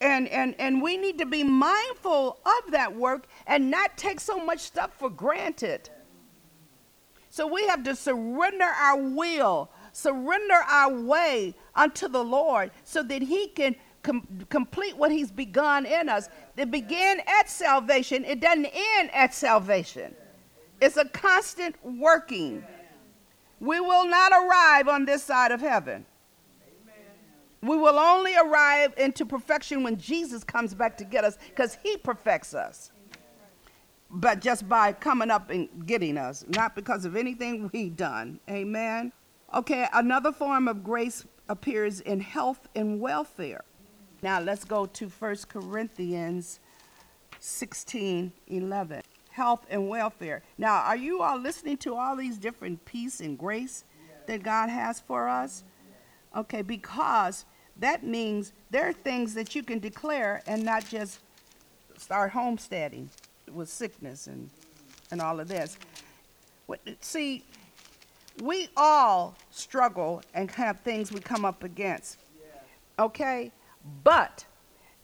[0.00, 4.44] And, and, and we need to be mindful of that work and not take so
[4.44, 5.88] much stuff for granted.
[7.30, 13.22] So we have to surrender our will, surrender our way unto the Lord so that
[13.22, 16.28] He can com- complete what he's begun in us.
[16.56, 20.14] It began at salvation, it doesn't end at salvation.
[20.80, 22.64] It's a constant working.
[23.60, 26.04] We will not arrive on this side of heaven.
[27.62, 31.96] We will only arrive into perfection when Jesus comes back to get us because he
[31.96, 32.90] perfects us.
[34.10, 38.40] But just by coming up and getting us, not because of anything we've done.
[38.50, 39.12] Amen.
[39.54, 43.62] Okay, another form of grace appears in health and welfare.
[44.22, 46.58] Now let's go to 1 Corinthians
[47.38, 49.02] 16 11.
[49.30, 50.42] Health and welfare.
[50.56, 53.84] Now, are you all listening to all these different peace and grace
[54.26, 55.64] that God has for us?
[56.34, 57.44] Okay, because
[57.78, 61.20] that means there are things that you can declare and not just
[61.98, 63.10] start homesteading
[63.52, 64.48] with sickness and,
[65.10, 65.76] and all of this.
[67.00, 67.44] See,
[68.40, 72.18] we all struggle and have things we come up against.
[72.98, 73.52] Okay?
[74.04, 74.44] But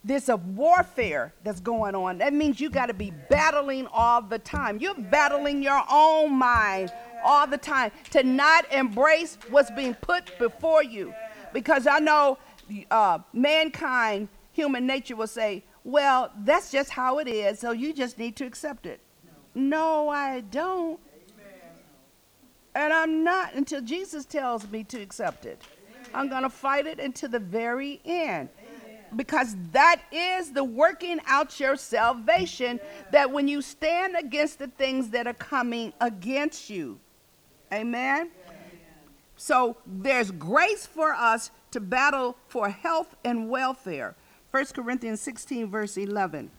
[0.03, 2.19] there's a warfare that's going on.
[2.19, 4.79] That means you got to be battling all the time.
[4.79, 6.91] You're battling your own mind
[7.23, 11.13] all the time to not embrace what's being put before you.
[11.53, 12.37] Because I know
[12.89, 18.17] uh, mankind, human nature will say, well, that's just how it is, so you just
[18.17, 18.99] need to accept it.
[19.55, 20.99] No, no I don't.
[22.75, 25.61] And I'm not until Jesus tells me to accept it.
[26.13, 28.49] I'm going to fight it until the very end
[29.15, 32.79] because that is the working out your salvation
[33.11, 36.99] that when you stand against the things that are coming against you.
[37.73, 38.29] Amen.
[39.35, 44.15] So there's grace for us to battle for health and welfare.
[44.51, 46.51] 1 Corinthians 16, verse 11.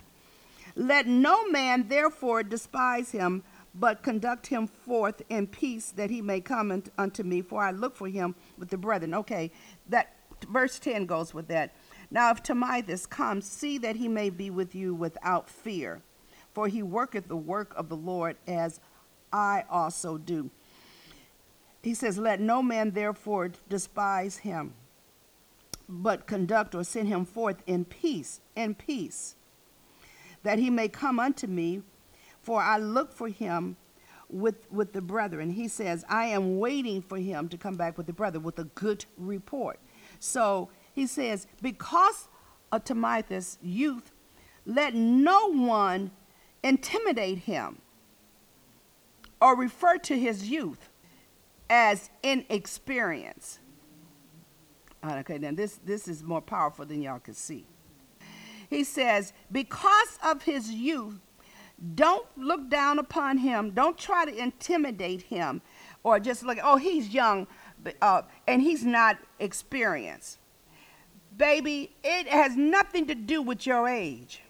[0.76, 3.42] Let no man therefore despise him,
[3.74, 7.96] but conduct him forth in peace, that he may come unto me, for I look
[7.96, 9.14] for him with the brethren.
[9.14, 9.52] Okay,
[9.88, 10.14] that
[10.48, 11.74] verse 10 goes with that.
[12.10, 16.02] Now, if Timotheus comes, see that he may be with you without fear,
[16.52, 18.80] for he worketh the work of the Lord as
[19.32, 20.50] I also do.
[21.82, 24.74] He says, Let no man therefore despise him,
[25.88, 29.36] but conduct or send him forth in peace, in peace,
[30.42, 31.82] that he may come unto me,
[32.50, 33.76] for I look for him
[34.28, 35.50] with, with the brethren.
[35.50, 38.64] He says, I am waiting for him to come back with the brother with a
[38.64, 39.78] good report.
[40.18, 42.26] So he says, Because
[42.72, 44.10] of Timotheus' youth,
[44.66, 46.10] let no one
[46.64, 47.78] intimidate him
[49.40, 50.90] or refer to his youth
[51.70, 53.60] as inexperience.
[55.04, 57.64] Okay, now this, this is more powerful than y'all can see.
[58.68, 61.20] He says, Because of his youth,
[61.94, 63.70] don't look down upon him.
[63.70, 65.62] Don't try to intimidate him
[66.02, 67.46] or just look, oh, he's young
[68.02, 70.40] uh, and he's not experienced
[71.40, 74.42] baby, it has nothing to do with your age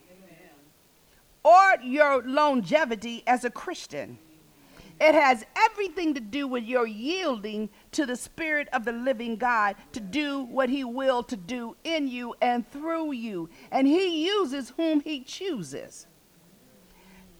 [1.42, 4.18] or your longevity as a Christian.
[5.00, 9.76] It has everything to do with your yielding to the Spirit of the living God
[9.92, 13.48] to do what He will to do in you and through you.
[13.70, 16.06] And He uses whom He chooses.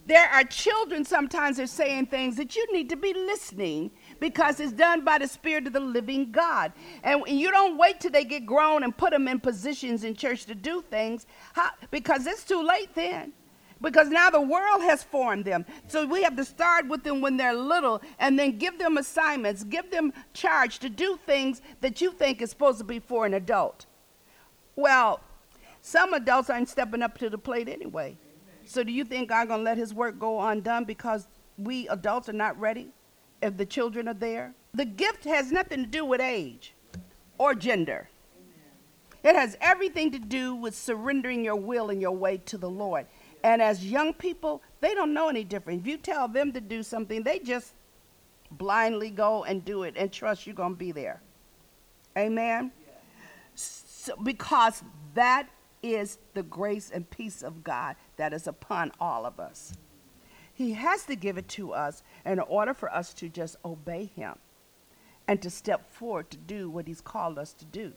[0.07, 4.73] There are children sometimes are saying things that you need to be listening because it's
[4.73, 6.73] done by the Spirit of the living God.
[7.05, 10.47] And you don't wait till they get grown and put them in positions in church
[10.47, 11.27] to do things
[11.91, 13.33] because it's too late then.
[13.83, 15.65] Because now the world has formed them.
[15.87, 19.65] So we have to start with them when they're little and then give them assignments,
[19.65, 23.35] give them charge to do things that you think is supposed to be for an
[23.35, 23.87] adult.
[24.77, 25.21] Well,
[25.81, 28.19] some adults aren't stepping up to the plate anyway.
[28.71, 31.27] So do you think God gonna let his work go undone because
[31.59, 32.93] we adults are not ready?
[33.43, 34.55] if the children are there.
[34.75, 36.75] The gift has nothing to do with age
[37.39, 38.09] or gender.
[39.23, 43.07] It has everything to do with surrendering your will and your way to the Lord.
[43.43, 45.81] And as young people, they don't know any different.
[45.81, 47.75] If you tell them to do something, they just
[48.53, 51.21] blindly go and do it and trust you're going to be there.
[52.17, 52.73] Amen?
[53.55, 54.83] So, because
[55.15, 55.49] that
[55.83, 59.73] is the grace and peace of God that is upon all of us.
[60.53, 64.35] He has to give it to us in order for us to just obey Him
[65.27, 67.93] and to step forward to do what He's called us to do.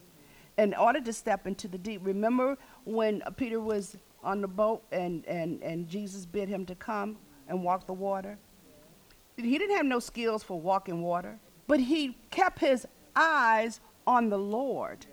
[0.57, 5.25] In order to step into the deep, remember when Peter was on the boat and,
[5.25, 8.37] and, and Jesus bid him to come and walk the water?
[9.35, 12.85] He didn't have no skills for walking water, but he kept his
[13.15, 15.07] eyes on the Lord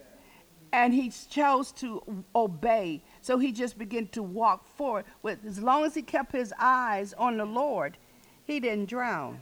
[0.73, 5.05] and he chose to obey so he just began to walk forward.
[5.23, 7.97] With, as long as he kept his eyes on the Lord,
[8.45, 9.41] he didn't drown.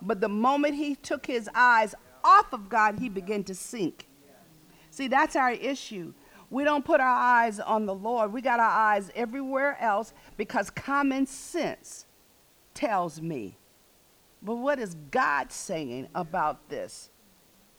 [0.00, 1.94] But the moment he took his eyes
[2.24, 4.06] off of God, he began to sink.
[4.90, 6.12] See, that's our issue.
[6.50, 8.32] We don't put our eyes on the Lord.
[8.32, 12.04] We got our eyes everywhere else because common sense
[12.74, 13.56] tells me.
[14.42, 17.08] But what is God saying about this?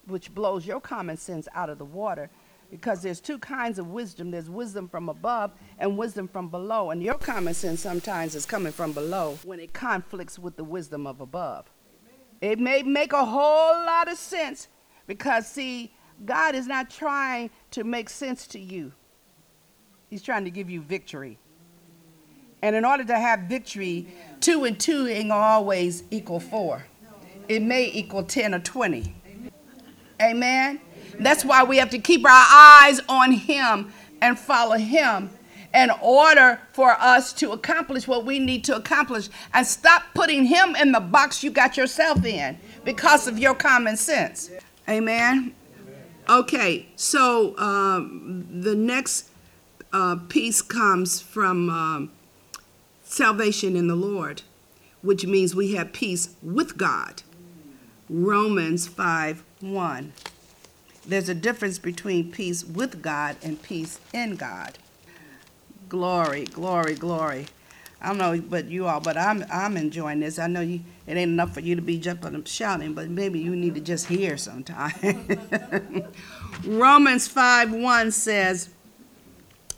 [0.07, 2.29] Which blows your common sense out of the water
[2.73, 6.89] because there's two kinds of wisdom there's wisdom from above and wisdom from below.
[6.89, 11.05] And your common sense sometimes is coming from below when it conflicts with the wisdom
[11.05, 11.71] of above.
[12.41, 14.69] It may make a whole lot of sense
[15.05, 15.93] because, see,
[16.25, 18.91] God is not trying to make sense to you,
[20.09, 21.37] He's trying to give you victory.
[22.63, 24.07] And in order to have victory,
[24.39, 26.83] two and two ain't always equal four.
[27.47, 29.15] It may equal 10 or 20.
[30.21, 30.79] Amen.
[31.19, 33.91] That's why we have to keep our eyes on Him
[34.21, 35.29] and follow Him
[35.73, 40.75] in order for us to accomplish what we need to accomplish and stop putting Him
[40.75, 44.51] in the box you got yourself in because of your common sense.
[44.87, 45.53] Amen.
[46.29, 49.29] Okay, so um, the next
[49.91, 52.11] uh, piece comes from um,
[53.03, 54.41] salvation in the Lord,
[55.01, 57.23] which means we have peace with God.
[58.09, 60.13] Romans 5 1.
[61.05, 64.77] There's a difference between peace with God and peace in God.
[65.89, 67.47] Glory, glory, glory.
[68.01, 70.37] I don't know but you all, but I'm I'm enjoying this.
[70.37, 73.39] I know you it ain't enough for you to be jumping and shouting, but maybe
[73.39, 74.93] you need to just hear sometime.
[76.65, 78.69] Romans 5 1 says,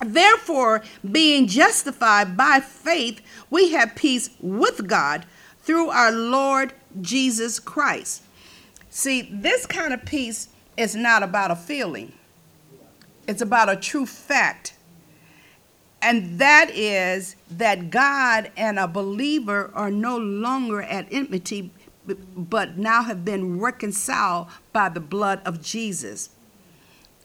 [0.03, 5.25] Therefore, being justified by faith, we have peace with God
[5.61, 8.23] through our Lord Jesus Christ.
[8.89, 12.13] See, this kind of peace is not about a feeling,
[13.27, 14.73] it's about a true fact.
[16.01, 21.71] And that is that God and a believer are no longer at enmity,
[22.05, 26.29] but now have been reconciled by the blood of Jesus.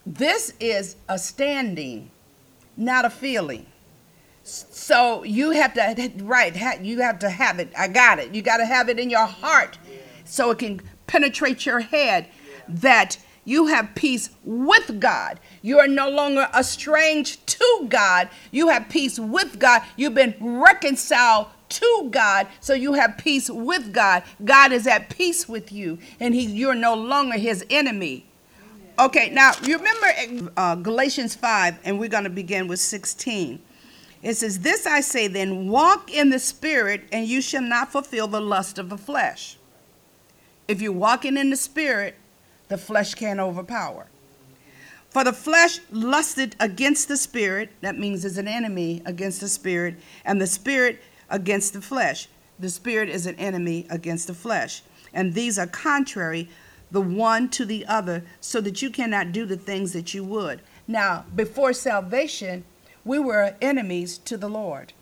[0.07, 2.11] This is a standing,
[2.79, 3.67] not a feeling.
[4.43, 7.71] So you have to, right, you have to have it.
[7.77, 8.35] I got it.
[8.35, 9.79] You got to have it in your heart
[10.25, 12.29] so it can penetrate your head
[12.67, 15.41] that you have peace with God.
[15.63, 18.29] You are no longer estranged to God.
[18.51, 19.83] You have peace with God.
[19.97, 24.25] You've been reconciled to God, so you have peace with God.
[24.45, 28.27] God is at peace with you, and he, you're no longer his enemy.
[28.99, 33.61] Okay, now you remember uh, Galatians 5, and we're going to begin with 16.
[34.23, 38.27] It says, This I say then, walk in the Spirit, and you shall not fulfill
[38.27, 39.57] the lust of the flesh.
[40.69, 42.17] If you're walking in the Spirit,
[42.71, 44.07] the flesh can't overpower.
[45.11, 49.97] For the flesh lusted against the spirit, that means is an enemy against the spirit,
[50.25, 52.29] and the spirit against the flesh.
[52.61, 54.83] The spirit is an enemy against the flesh.
[55.13, 56.49] And these are contrary
[56.93, 60.61] the one to the other, so that you cannot do the things that you would.
[60.87, 62.65] Now, before salvation,
[63.05, 64.93] we were enemies to the Lord.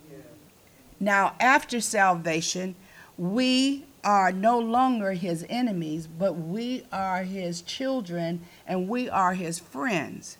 [0.99, 2.75] Now, after salvation,
[3.17, 9.59] we are no longer his enemies, but we are his children and we are his
[9.59, 10.37] friends.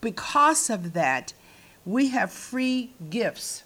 [0.00, 1.32] Because of that,
[1.86, 3.64] we have free gifts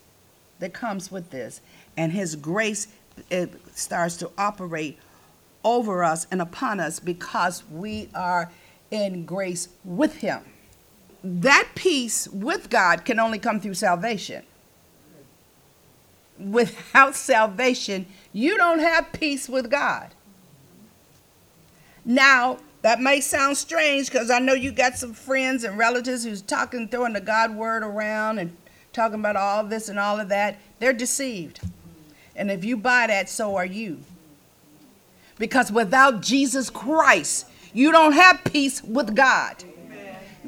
[0.58, 1.60] that comes with this,
[1.96, 2.88] and his grace
[3.30, 4.98] it starts to operate
[5.64, 8.50] over us and upon us because we are
[8.90, 10.40] in grace with him.
[11.22, 14.44] That peace with God can only come through salvation.
[16.38, 20.14] Without salvation, you don't have peace with God.
[22.04, 26.42] Now, that may sound strange because I know you got some friends and relatives who's
[26.42, 28.56] talking, throwing the God word around and
[28.92, 30.58] talking about all this and all of that.
[30.78, 31.60] They're deceived.
[32.36, 33.98] And if you buy that, so are you.
[35.38, 39.64] Because without Jesus Christ, you don't have peace with God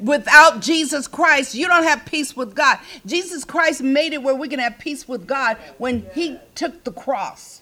[0.01, 2.79] without Jesus Christ, you don't have peace with God.
[3.05, 6.91] Jesus Christ made it where we can have peace with God when He took the
[6.91, 7.60] cross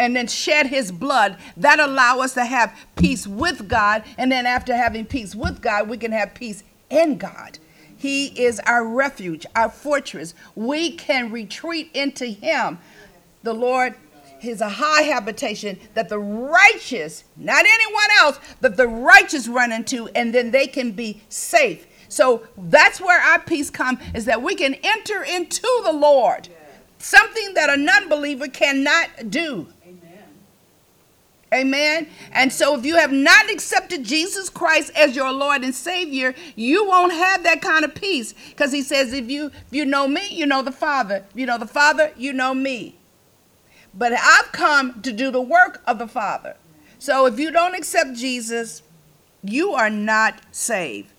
[0.00, 1.36] and then shed His blood.
[1.56, 5.88] That allow us to have peace with God, and then after having peace with God,
[5.88, 7.58] we can have peace in God.
[7.96, 10.34] He is our refuge, our fortress.
[10.54, 12.78] We can retreat into Him.
[13.42, 13.94] The Lord
[14.42, 20.08] is a high habitation that the righteous, not anyone else, but the righteous run into,
[20.14, 21.86] and then they can be safe.
[22.08, 26.48] So that's where our peace comes, is that we can enter into the Lord.
[26.98, 29.68] Something that a non-believer cannot do.
[31.52, 32.06] Amen.
[32.30, 36.86] And so if you have not accepted Jesus Christ as your Lord and Savior, you
[36.86, 38.34] won't have that kind of peace.
[38.50, 41.24] Because he says, if you if you know me, you know the Father.
[41.30, 42.94] If you know the Father, you know me.
[43.92, 46.56] But I've come to do the work of the Father.
[47.00, 48.82] So if you don't accept Jesus,
[49.42, 51.12] you are not saved.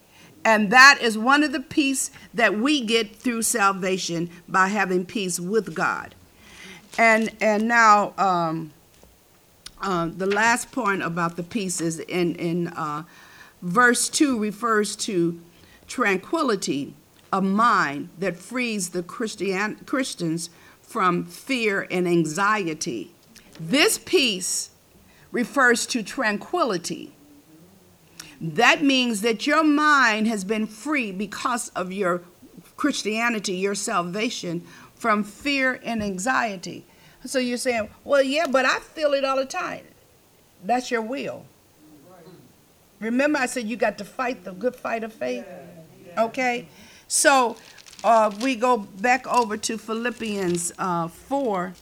[0.44, 5.38] And that is one of the peace that we get through salvation by having peace
[5.38, 6.14] with God.
[6.98, 8.72] And and now um,
[9.82, 13.04] uh, the last point about the peace is in in uh,
[13.60, 15.40] verse two refers to
[15.86, 16.94] tranquility
[17.32, 23.12] of mind that frees the Christian Christians from fear and anxiety.
[23.58, 24.70] This peace
[25.30, 27.12] refers to tranquility
[28.42, 32.22] that means that your mind has been free because of your
[32.76, 34.66] Christianity, your salvation
[34.96, 36.84] from fear and anxiety.
[37.24, 39.84] So you're saying, well, yeah, but I feel it all the time.
[40.64, 41.44] That's your will.
[43.00, 45.46] Remember, I said you got to fight the good fight of faith?
[46.16, 46.68] Okay?
[47.08, 47.56] So
[48.04, 51.74] uh, we go back over to Philippians uh, 4.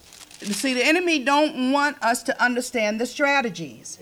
[0.42, 3.98] See, the enemy don't want us to understand the strategies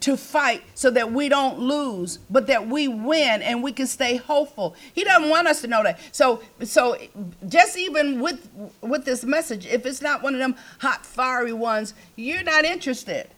[0.00, 4.16] to fight so that we don't lose, but that we win and we can stay
[4.16, 4.74] hopeful.
[4.94, 6.00] He doesn't want us to know that.
[6.12, 6.96] So so
[7.48, 8.48] just even with
[8.80, 13.28] with this message, if it's not one of them hot fiery ones, you're not interested.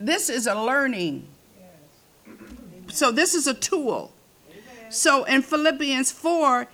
[0.00, 1.28] This is a learning.
[2.88, 4.12] So this is a tool.
[4.88, 6.66] So in Philippians 4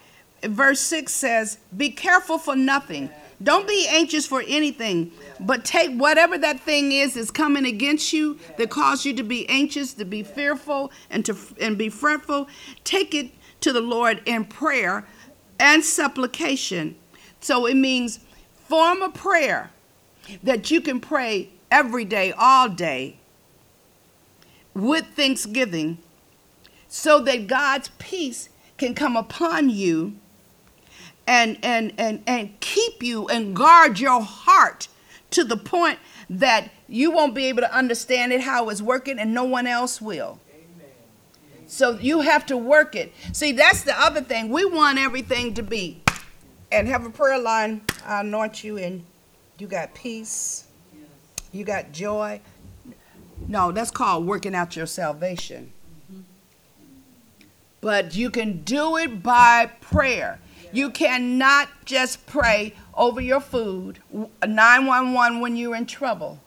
[0.43, 3.11] verse 6 says, "Be careful for nothing."
[3.41, 8.39] Don't be anxious for anything, but take whatever that thing is that's coming against you
[8.57, 12.49] that caused you to be anxious, to be fearful, and to and be fretful.
[12.83, 13.31] Take it
[13.61, 15.07] to the Lord in prayer
[15.61, 16.97] and supplication.
[17.41, 18.19] So it means
[18.67, 19.71] form a prayer
[20.43, 23.19] that you can pray every day, all day,
[24.75, 25.99] with thanksgiving,
[26.89, 30.17] so that God's peace can come upon you
[31.29, 34.89] and and and and keep you and guard your heart
[35.31, 35.99] to the point
[36.31, 40.01] that you won't be able to understand it how it's working and no one else
[40.01, 40.41] will.
[41.67, 43.13] So you have to work it.
[43.33, 44.49] See that's the other thing.
[44.49, 46.03] We want everything to be.
[46.73, 47.83] And have a prayer line.
[48.05, 49.05] I anoint you and
[49.59, 50.67] you got peace.
[51.53, 52.41] You got joy.
[53.47, 55.73] No that's called working out your salvation.
[56.11, 56.23] Mm-hmm.
[57.83, 60.41] But you can do it by prayer
[60.73, 66.41] you cannot just pray over your food, 911 when you're in trouble.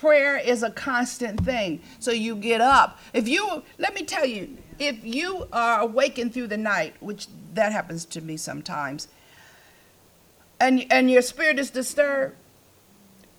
[0.00, 1.80] Prayer is a constant thing.
[1.98, 2.98] So you get up.
[3.12, 7.72] If you, let me tell you, if you are awakened through the night, which that
[7.72, 9.08] happens to me sometimes,
[10.60, 12.36] and, and your spirit is disturbed,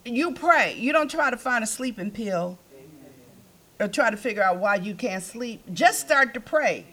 [0.05, 0.75] you pray.
[0.77, 2.57] You don't try to find a sleeping pill
[3.79, 5.63] or try to figure out why you can't sleep.
[5.73, 6.85] Just start to pray.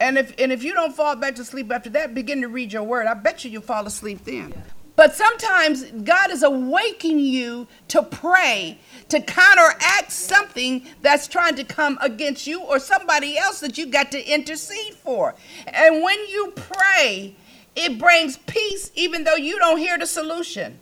[0.00, 2.72] And if and if you don't fall back to sleep after that, begin to read
[2.72, 3.06] your word.
[3.06, 4.54] I bet you you'll fall asleep then.
[4.96, 8.78] But sometimes God is awakening you to pray,
[9.10, 14.10] to counteract something that's trying to come against you or somebody else that you got
[14.12, 15.34] to intercede for.
[15.66, 17.36] And when you pray,
[17.74, 20.78] it brings peace even though you don't hear the solution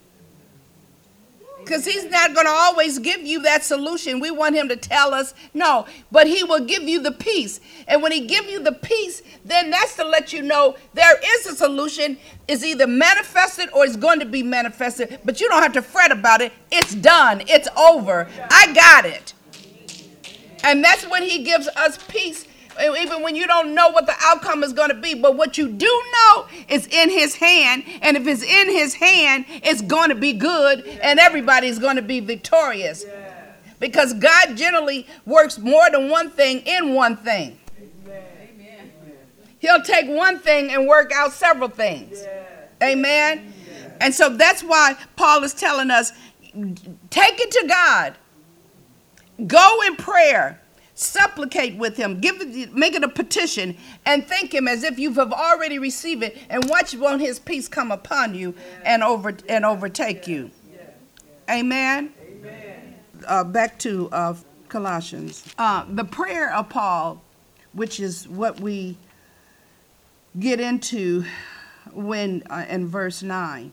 [1.64, 4.20] because he's not going to always give you that solution.
[4.20, 7.60] We want him to tell us no but he will give you the peace.
[7.88, 11.46] And when he give you the peace then that's to let you know there is
[11.46, 12.18] a solution.
[12.46, 16.12] It's either manifested or it's going to be manifested but you don't have to fret
[16.12, 16.52] about it.
[16.70, 17.42] It's done.
[17.46, 18.28] It's over.
[18.50, 19.32] I got it.
[20.62, 22.46] And that's when he gives us peace
[22.80, 25.14] even when you don't know what the outcome is going to be.
[25.14, 27.84] But what you do know is in his hand.
[28.02, 32.02] And if it's in his hand, it's going to be good and everybody's going to
[32.02, 33.04] be victorious.
[33.80, 37.58] Because God generally works more than one thing in one thing.
[39.58, 42.22] He'll take one thing and work out several things.
[42.82, 43.52] Amen.
[44.00, 46.12] And so that's why Paul is telling us
[47.10, 48.14] take it to God.
[49.46, 50.60] Go in prayer
[50.94, 53.76] supplicate with him give it make it a petition
[54.06, 57.66] and thank him as if you have already received it and watch won't his peace
[57.66, 60.50] come upon you and over and overtake you.
[61.50, 62.94] Amen, amen.
[63.26, 64.34] Uh, back to uh,
[64.68, 65.52] colossians.
[65.58, 67.22] Uh, the prayer of paul
[67.72, 68.96] which is what we
[70.38, 71.24] get into
[71.92, 73.72] when uh, in verse 9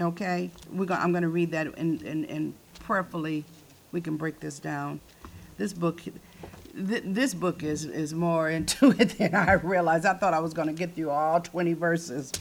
[0.00, 0.50] okay?
[0.72, 2.54] We're going i'm going to read that and, and, and
[2.86, 3.44] prayerfully.
[3.92, 5.00] We can break this down.
[5.58, 6.00] This book
[6.76, 10.06] th- this book is, is more into it than I realized.
[10.06, 12.32] I thought I was going to get through all 20 verses.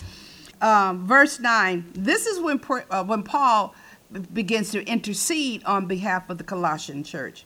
[0.62, 3.76] Um, verse 9 this is when, uh, when Paul
[4.34, 7.46] begins to intercede on behalf of the Colossian church.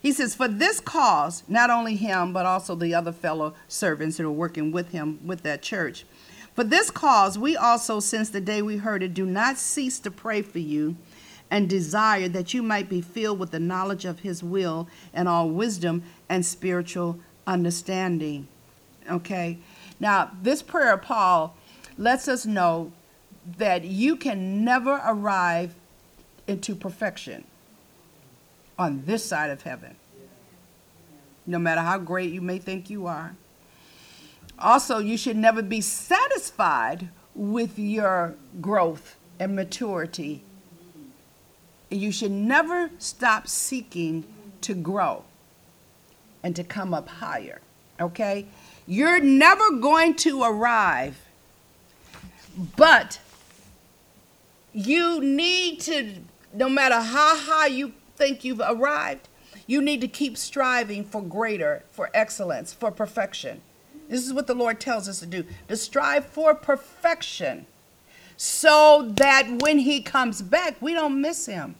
[0.00, 4.24] He says, For this cause, not only him, but also the other fellow servants that
[4.24, 6.04] are working with him with that church.
[6.54, 10.10] For this cause, we also, since the day we heard it, do not cease to
[10.10, 10.96] pray for you
[11.52, 15.50] and desire that you might be filled with the knowledge of his will and all
[15.50, 18.48] wisdom and spiritual understanding.
[19.10, 19.58] Okay?
[20.00, 21.54] Now, this prayer of Paul
[21.98, 22.90] lets us know
[23.58, 25.74] that you can never arrive
[26.46, 27.44] into perfection
[28.78, 29.96] on this side of heaven,
[31.46, 33.36] no matter how great you may think you are.
[34.58, 40.44] Also, you should never be satisfied with your growth and maturity.
[41.92, 44.24] You should never stop seeking
[44.62, 45.24] to grow
[46.42, 47.60] and to come up higher.
[48.00, 48.46] Okay?
[48.86, 51.20] You're never going to arrive,
[52.76, 53.20] but
[54.72, 56.14] you need to,
[56.52, 59.28] no matter how high you think you've arrived,
[59.66, 63.60] you need to keep striving for greater, for excellence, for perfection.
[64.08, 67.66] This is what the Lord tells us to do to strive for perfection
[68.36, 71.76] so that when He comes back, we don't miss Him.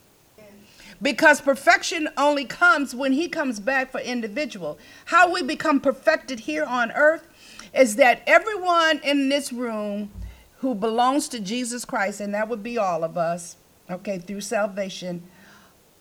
[1.03, 4.79] Because perfection only comes when He comes back for individual.
[5.05, 7.27] How we become perfected here on earth
[7.75, 10.11] is that everyone in this room
[10.59, 13.57] who belongs to Jesus Christ, and that would be all of us,
[13.91, 15.23] okay, through salvation,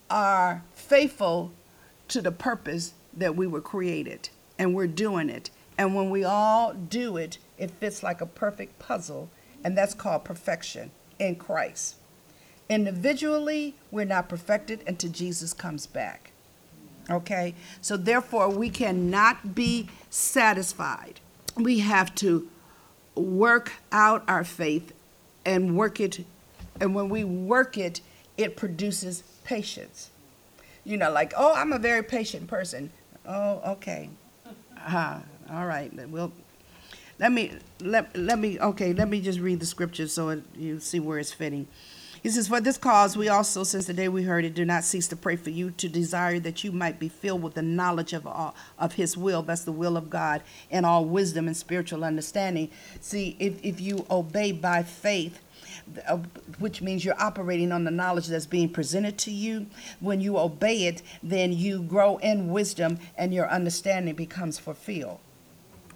[0.09, 1.51] are faithful
[2.07, 5.51] to the purpose that we were created, and we're doing it.
[5.77, 9.31] And when we all do it, it fits like a perfect puzzle,
[9.65, 11.97] and that's called perfection in Christ.
[12.69, 16.33] Individually, we're not perfected until Jesus comes back.
[17.11, 17.55] Okay?
[17.81, 21.21] So, therefore, we cannot be satisfied.
[21.57, 22.49] We have to
[23.15, 24.93] work out our faith
[25.45, 26.25] and work it.
[26.81, 28.01] And when we work it,
[28.37, 30.11] it produces patience.
[30.85, 32.91] You know, like, oh, I'm a very patient person.
[33.27, 34.09] Oh, okay.
[34.87, 35.93] Uh, all right.
[36.09, 36.33] Well,
[37.19, 38.93] let me let let me okay.
[38.93, 41.69] Let me just read the scripture so it, you see where it's fitting.
[42.23, 44.85] He says, For this cause we also, since the day we heard it, do not
[44.85, 48.13] cease to pray for you, to desire that you might be filled with the knowledge
[48.13, 52.05] of all, of his will, that's the will of God, and all wisdom and spiritual
[52.05, 52.71] understanding.
[53.01, 55.41] See, if, if you obey by faith,
[56.07, 56.19] uh,
[56.59, 59.67] which means you're operating on the knowledge that's being presented to you.
[60.01, 65.19] When you obey it, then you grow in wisdom and your understanding becomes fulfilled.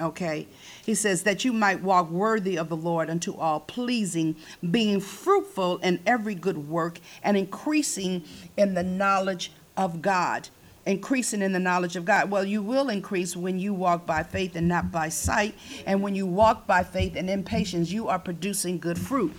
[0.00, 0.46] Okay?
[0.86, 4.36] He says that you might walk worthy of the Lord unto all pleasing,
[4.70, 8.22] being fruitful in every good work and increasing
[8.56, 10.48] in the knowledge of God.
[10.86, 12.30] Increasing in the knowledge of God.
[12.30, 15.56] Well, you will increase when you walk by faith and not by sight.
[15.86, 19.34] And when you walk by faith and in patience, you are producing good fruit.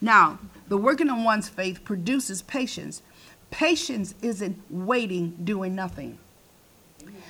[0.00, 3.00] Now, the working on one's faith produces patience.
[3.52, 6.18] Patience isn't waiting, doing nothing.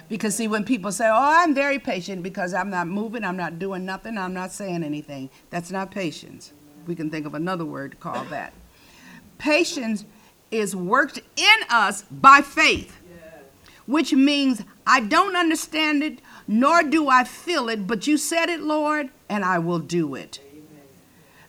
[0.08, 3.58] Because, see, when people say, Oh, I'm very patient because I'm not moving, I'm not
[3.58, 6.52] doing nothing, I'm not saying anything, that's not patience.
[6.86, 8.52] We can think of another word to call that.
[9.38, 10.04] Patience
[10.50, 12.98] is worked in us by faith,
[13.86, 18.60] which means I don't understand it, nor do I feel it, but you said it,
[18.60, 20.40] Lord, and I will do it.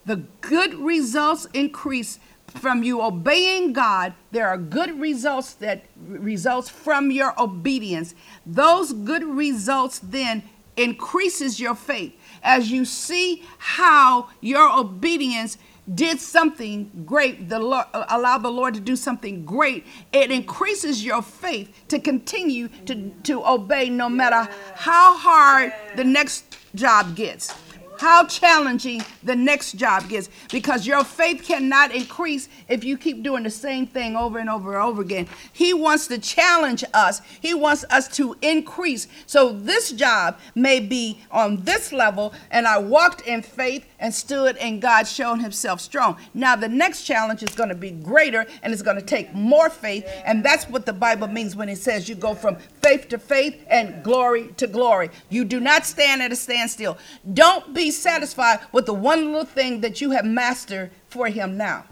[0.05, 2.19] The good results increase
[2.59, 4.13] from you obeying God.
[4.31, 8.15] There are good results that results from your obedience.
[8.45, 10.43] Those good results then
[10.77, 15.57] increases your faith as you see how your obedience
[15.95, 21.21] did something great the lord allow the lord to do something great it increases your
[21.21, 27.53] faith to continue to to obey no matter how hard the next job gets
[28.01, 33.43] how challenging the next job gets because your faith cannot increase if you keep doing
[33.43, 35.27] the same thing over and over and over again.
[35.53, 39.07] He wants to challenge us, He wants us to increase.
[39.27, 44.57] So this job may be on this level, and I walked in faith and stood,
[44.57, 46.17] and God showed Himself strong.
[46.33, 49.69] Now the next challenge is going to be greater and it's going to take more
[49.69, 53.17] faith, and that's what the Bible means when it says you go from faith to
[53.17, 55.11] faith and glory to glory.
[55.29, 56.97] You do not stand at a standstill.
[57.33, 61.85] Don't be satisfied with the one little thing that you have mastered for him now.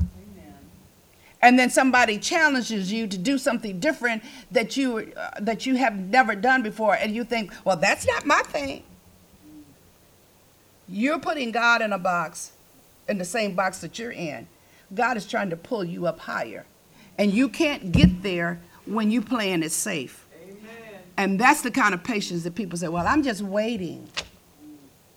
[1.41, 5.95] And then somebody challenges you to do something different that you uh, that you have
[5.97, 8.83] never done before, and you think, "Well, that's not my thing."
[10.89, 12.53] You're putting God in a box,
[13.07, 14.47] in the same box that you're in.
[14.93, 16.65] God is trying to pull you up higher,
[17.17, 20.25] and you can't get there when you're playing it safe.
[20.41, 20.57] Amen.
[21.17, 24.09] And that's the kind of patience that people say, "Well, I'm just waiting."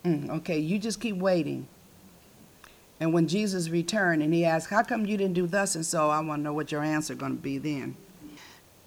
[0.05, 1.67] Mm, okay, you just keep waiting.
[2.99, 6.09] And when Jesus returned and he asked, How come you didn't do thus and so?
[6.09, 7.95] I want to know what your answer going to be then.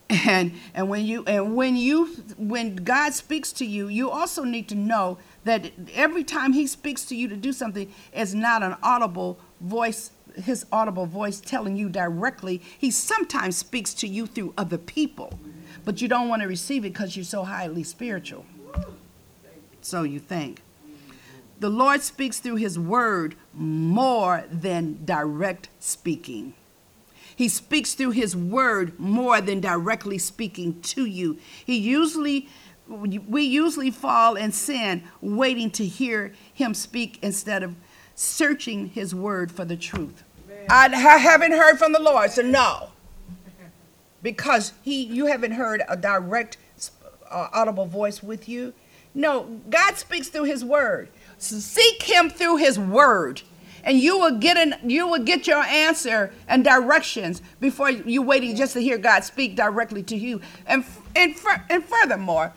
[0.08, 2.06] And and when you and when you
[2.38, 7.04] when God speaks to you, you also need to know that every time he speaks
[7.04, 11.88] to you to do something, it's not an audible voice, his audible voice telling you
[11.88, 12.60] directly.
[12.76, 15.38] He sometimes speaks to you through other people,
[15.84, 18.44] but you don't want to receive it because you're so highly spiritual.
[19.82, 20.62] So you think.
[21.60, 26.54] The Lord speaks through his word more than direct speaking.
[27.36, 31.38] He speaks through his word more than directly speaking to you.
[31.64, 32.48] He usually
[32.88, 37.74] we usually fall in sin waiting to hear him speak instead of
[38.14, 40.22] searching his word for the truth.
[40.68, 42.90] I haven't heard from the Lord, so no.
[44.22, 46.56] Because he you haven't heard a direct
[47.30, 48.72] uh, audible voice with you.
[49.14, 51.08] No, God speaks through his word.
[51.38, 53.42] So seek him through his word
[53.86, 58.54] and you will get an you will get your answer and directions before you waiting
[58.56, 60.42] just to hear God speak directly to you.
[60.66, 60.84] And
[61.14, 61.34] and
[61.70, 62.52] and furthermore,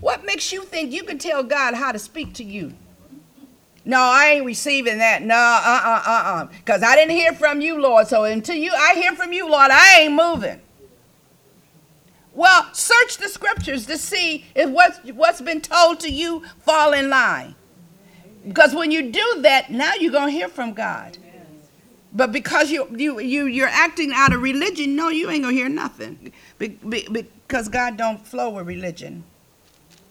[0.00, 2.74] what makes you think you can tell God how to speak to you?
[3.84, 5.22] No, I ain't receiving that.
[5.22, 6.44] No, uh uh uh uh.
[6.46, 8.06] Because I didn't hear from you, Lord.
[8.08, 10.60] So until you I hear from you, Lord, I ain't moving.
[12.32, 17.10] Well, search the scriptures to see if what's, what's been told to you fall in
[17.10, 17.56] line.
[18.46, 21.18] Because when you do that, now you're going to hear from God.
[22.12, 25.60] But because you, you, you, you're acting out of religion, no, you ain't going to
[25.60, 26.32] hear nothing.
[26.58, 27.06] Be, be,
[27.46, 29.24] because God don't flow with religion.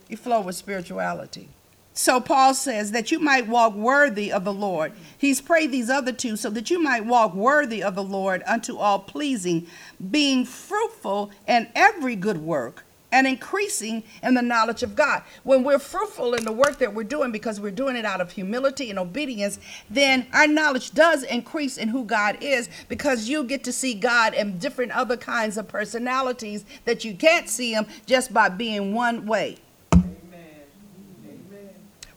[0.09, 1.47] He flow with spirituality.
[1.93, 4.93] So Paul says that you might walk worthy of the Lord.
[5.17, 8.77] He's prayed these other two so that you might walk worthy of the Lord unto
[8.77, 9.67] all pleasing,
[10.09, 15.23] being fruitful in every good work and increasing in the knowledge of God.
[15.43, 18.31] When we're fruitful in the work that we're doing because we're doing it out of
[18.31, 23.63] humility and obedience, then our knowledge does increase in who God is because you get
[23.65, 28.33] to see God in different other kinds of personalities that you can't see him just
[28.33, 29.57] by being one way.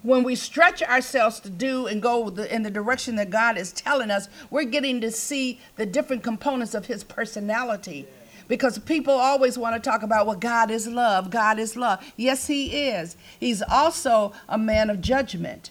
[0.03, 4.11] When we stretch ourselves to do and go in the direction that God is telling
[4.11, 8.07] us, we're getting to see the different components of his personality.
[8.49, 12.05] Because people always want to talk about well god is love god is love.
[12.17, 13.17] Yes he is.
[13.39, 15.71] He's also a man of judgment.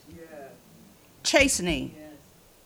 [1.23, 1.93] Chastening.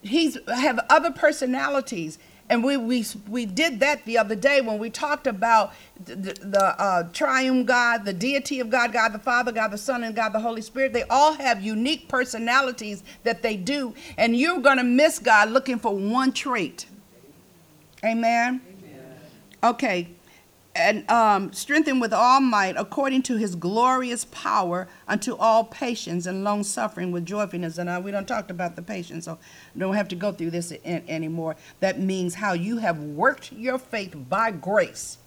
[0.01, 2.19] He's have other personalities
[2.49, 5.73] and we, we, we did that the other day when we talked about
[6.03, 10.03] the, the uh, triune God, the deity of God, God the Father, God the Son,
[10.03, 10.93] and God the Holy Spirit.
[10.93, 13.95] They all have unique personalities that they do.
[14.17, 16.85] And you're going to miss God looking for one trait.
[18.03, 18.61] Amen.
[19.63, 20.09] Okay.
[20.75, 26.43] And um, strengthen with all might according to his glorious power unto all patience and
[26.43, 27.77] long suffering with joyfulness.
[27.77, 29.39] And uh, we don't talked about the patience, so
[29.77, 31.55] don't have to go through this in, anymore.
[31.79, 35.17] That means how you have worked your faith by grace.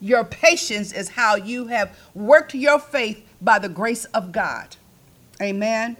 [0.00, 4.76] Your patience is how you have worked your faith by the grace of God.
[5.42, 5.98] Amen.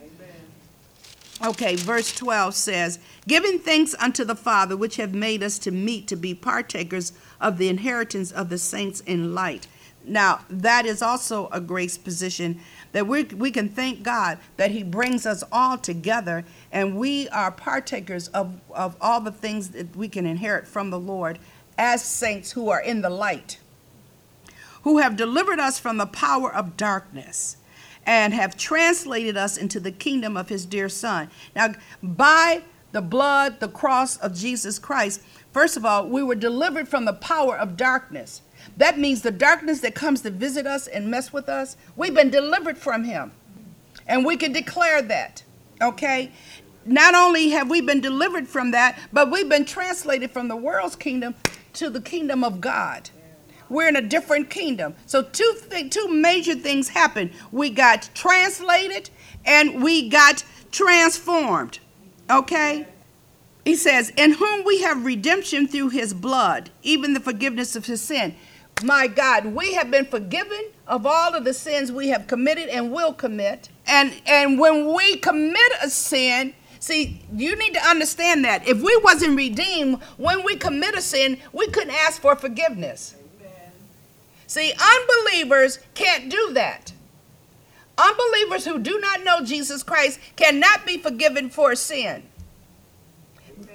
[1.42, 6.06] Okay, verse 12 says, Giving thanks unto the Father, which have made us to meet
[6.08, 9.66] to be partakers of the inheritance of the saints in light.
[10.04, 12.60] Now, that is also a grace position
[12.92, 17.50] that we, we can thank God that He brings us all together and we are
[17.50, 21.38] partakers of, of all the things that we can inherit from the Lord
[21.76, 23.58] as saints who are in the light,
[24.82, 27.56] who have delivered us from the power of darkness
[28.06, 31.30] and have translated us into the kingdom of his dear son.
[31.54, 32.62] Now, by
[32.92, 35.22] the blood, the cross of Jesus Christ,
[35.52, 38.42] first of all, we were delivered from the power of darkness.
[38.76, 42.30] That means the darkness that comes to visit us and mess with us, we've been
[42.30, 43.32] delivered from him.
[44.06, 45.42] And we can declare that,
[45.80, 46.32] okay?
[46.84, 50.96] Not only have we been delivered from that, but we've been translated from the world's
[50.96, 51.34] kingdom
[51.74, 53.10] to the kingdom of God
[53.70, 54.94] we're in a different kingdom.
[55.06, 57.30] So two th- two major things happened.
[57.52, 59.08] We got translated
[59.46, 61.78] and we got transformed.
[62.28, 62.86] Okay?
[63.70, 68.02] He says, "In whom we have redemption through his blood, even the forgiveness of his
[68.02, 68.34] sin."
[68.82, 72.90] My God, we have been forgiven of all of the sins we have committed and
[72.90, 73.68] will commit.
[73.86, 78.96] And and when we commit a sin, See, you need to understand that if we
[79.04, 83.14] wasn't redeemed, when we commit a sin, we couldn't ask for forgiveness.
[84.48, 86.92] See, unbelievers can't do that.
[87.96, 92.29] Unbelievers who do not know Jesus Christ cannot be forgiven for sin.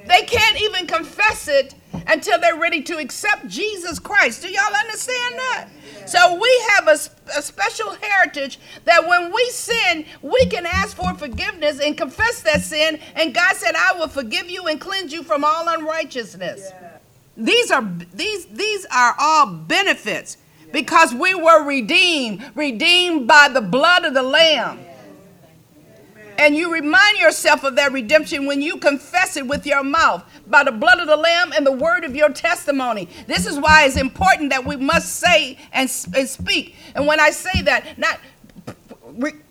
[0.08, 1.76] They can't even confess it
[2.08, 4.42] until they're ready to accept Jesus Christ.
[4.42, 5.68] Do y'all understand that?
[6.06, 6.98] So we have a,
[7.38, 12.62] a, special heritage that when we sin, we can ask for forgiveness and confess that
[12.62, 13.00] sin.
[13.16, 16.72] And God said, I will forgive you and cleanse you from all unrighteousness.
[17.38, 17.84] These are
[18.14, 20.38] these these are all benefits
[20.72, 24.80] because we were redeemed, redeemed by the blood of the Lamb.
[26.38, 30.64] And you remind yourself of that redemption when you confess it with your mouth by
[30.64, 33.08] the blood of the Lamb and the word of your testimony.
[33.28, 36.76] This is why it's important that we must say and, and speak.
[36.96, 38.20] And when I say that, not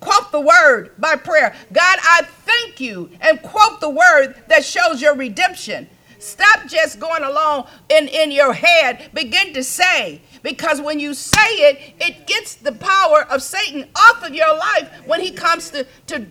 [0.00, 1.54] quote the word by prayer.
[1.72, 5.88] God, I thank you, and quote the word that shows your redemption.
[6.18, 9.10] Stop just going along in, in your head.
[9.12, 14.22] Begin to say, because when you say it, it gets the power of Satan off
[14.22, 16.26] of your life when he comes to, to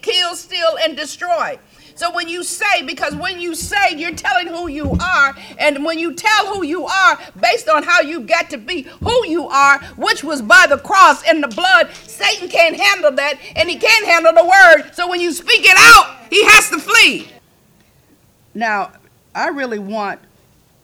[0.00, 1.58] kill, steal, and destroy.
[1.96, 5.98] So when you say, because when you say, you're telling who you are, and when
[5.98, 9.80] you tell who you are based on how you got to be who you are,
[9.96, 14.06] which was by the cross and the blood, Satan can't handle that, and he can't
[14.06, 14.92] handle the word.
[14.94, 17.28] So when you speak it out, he has to flee.
[18.54, 18.92] Now,
[19.34, 20.20] I really want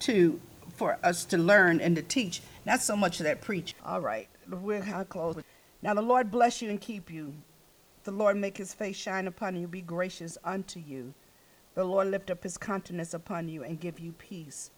[0.01, 0.41] to
[0.81, 3.75] for us to learn and to teach, not so much that preach.
[3.85, 5.37] All right, we're close.
[5.83, 7.35] Now the Lord bless you and keep you.
[8.05, 11.13] The Lord make his face shine upon you, be gracious unto you.
[11.75, 14.71] The Lord lift up his countenance upon you and give you peace.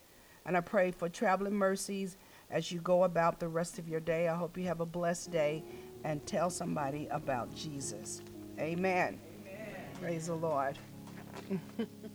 [0.44, 2.16] And I pray for traveling mercies
[2.50, 4.28] as you go about the rest of your day.
[4.28, 5.62] I hope you have a blessed day
[6.04, 8.22] and tell somebody about Jesus.
[8.58, 9.18] Amen.
[9.46, 9.66] Amen.
[10.00, 10.78] Praise the Lord.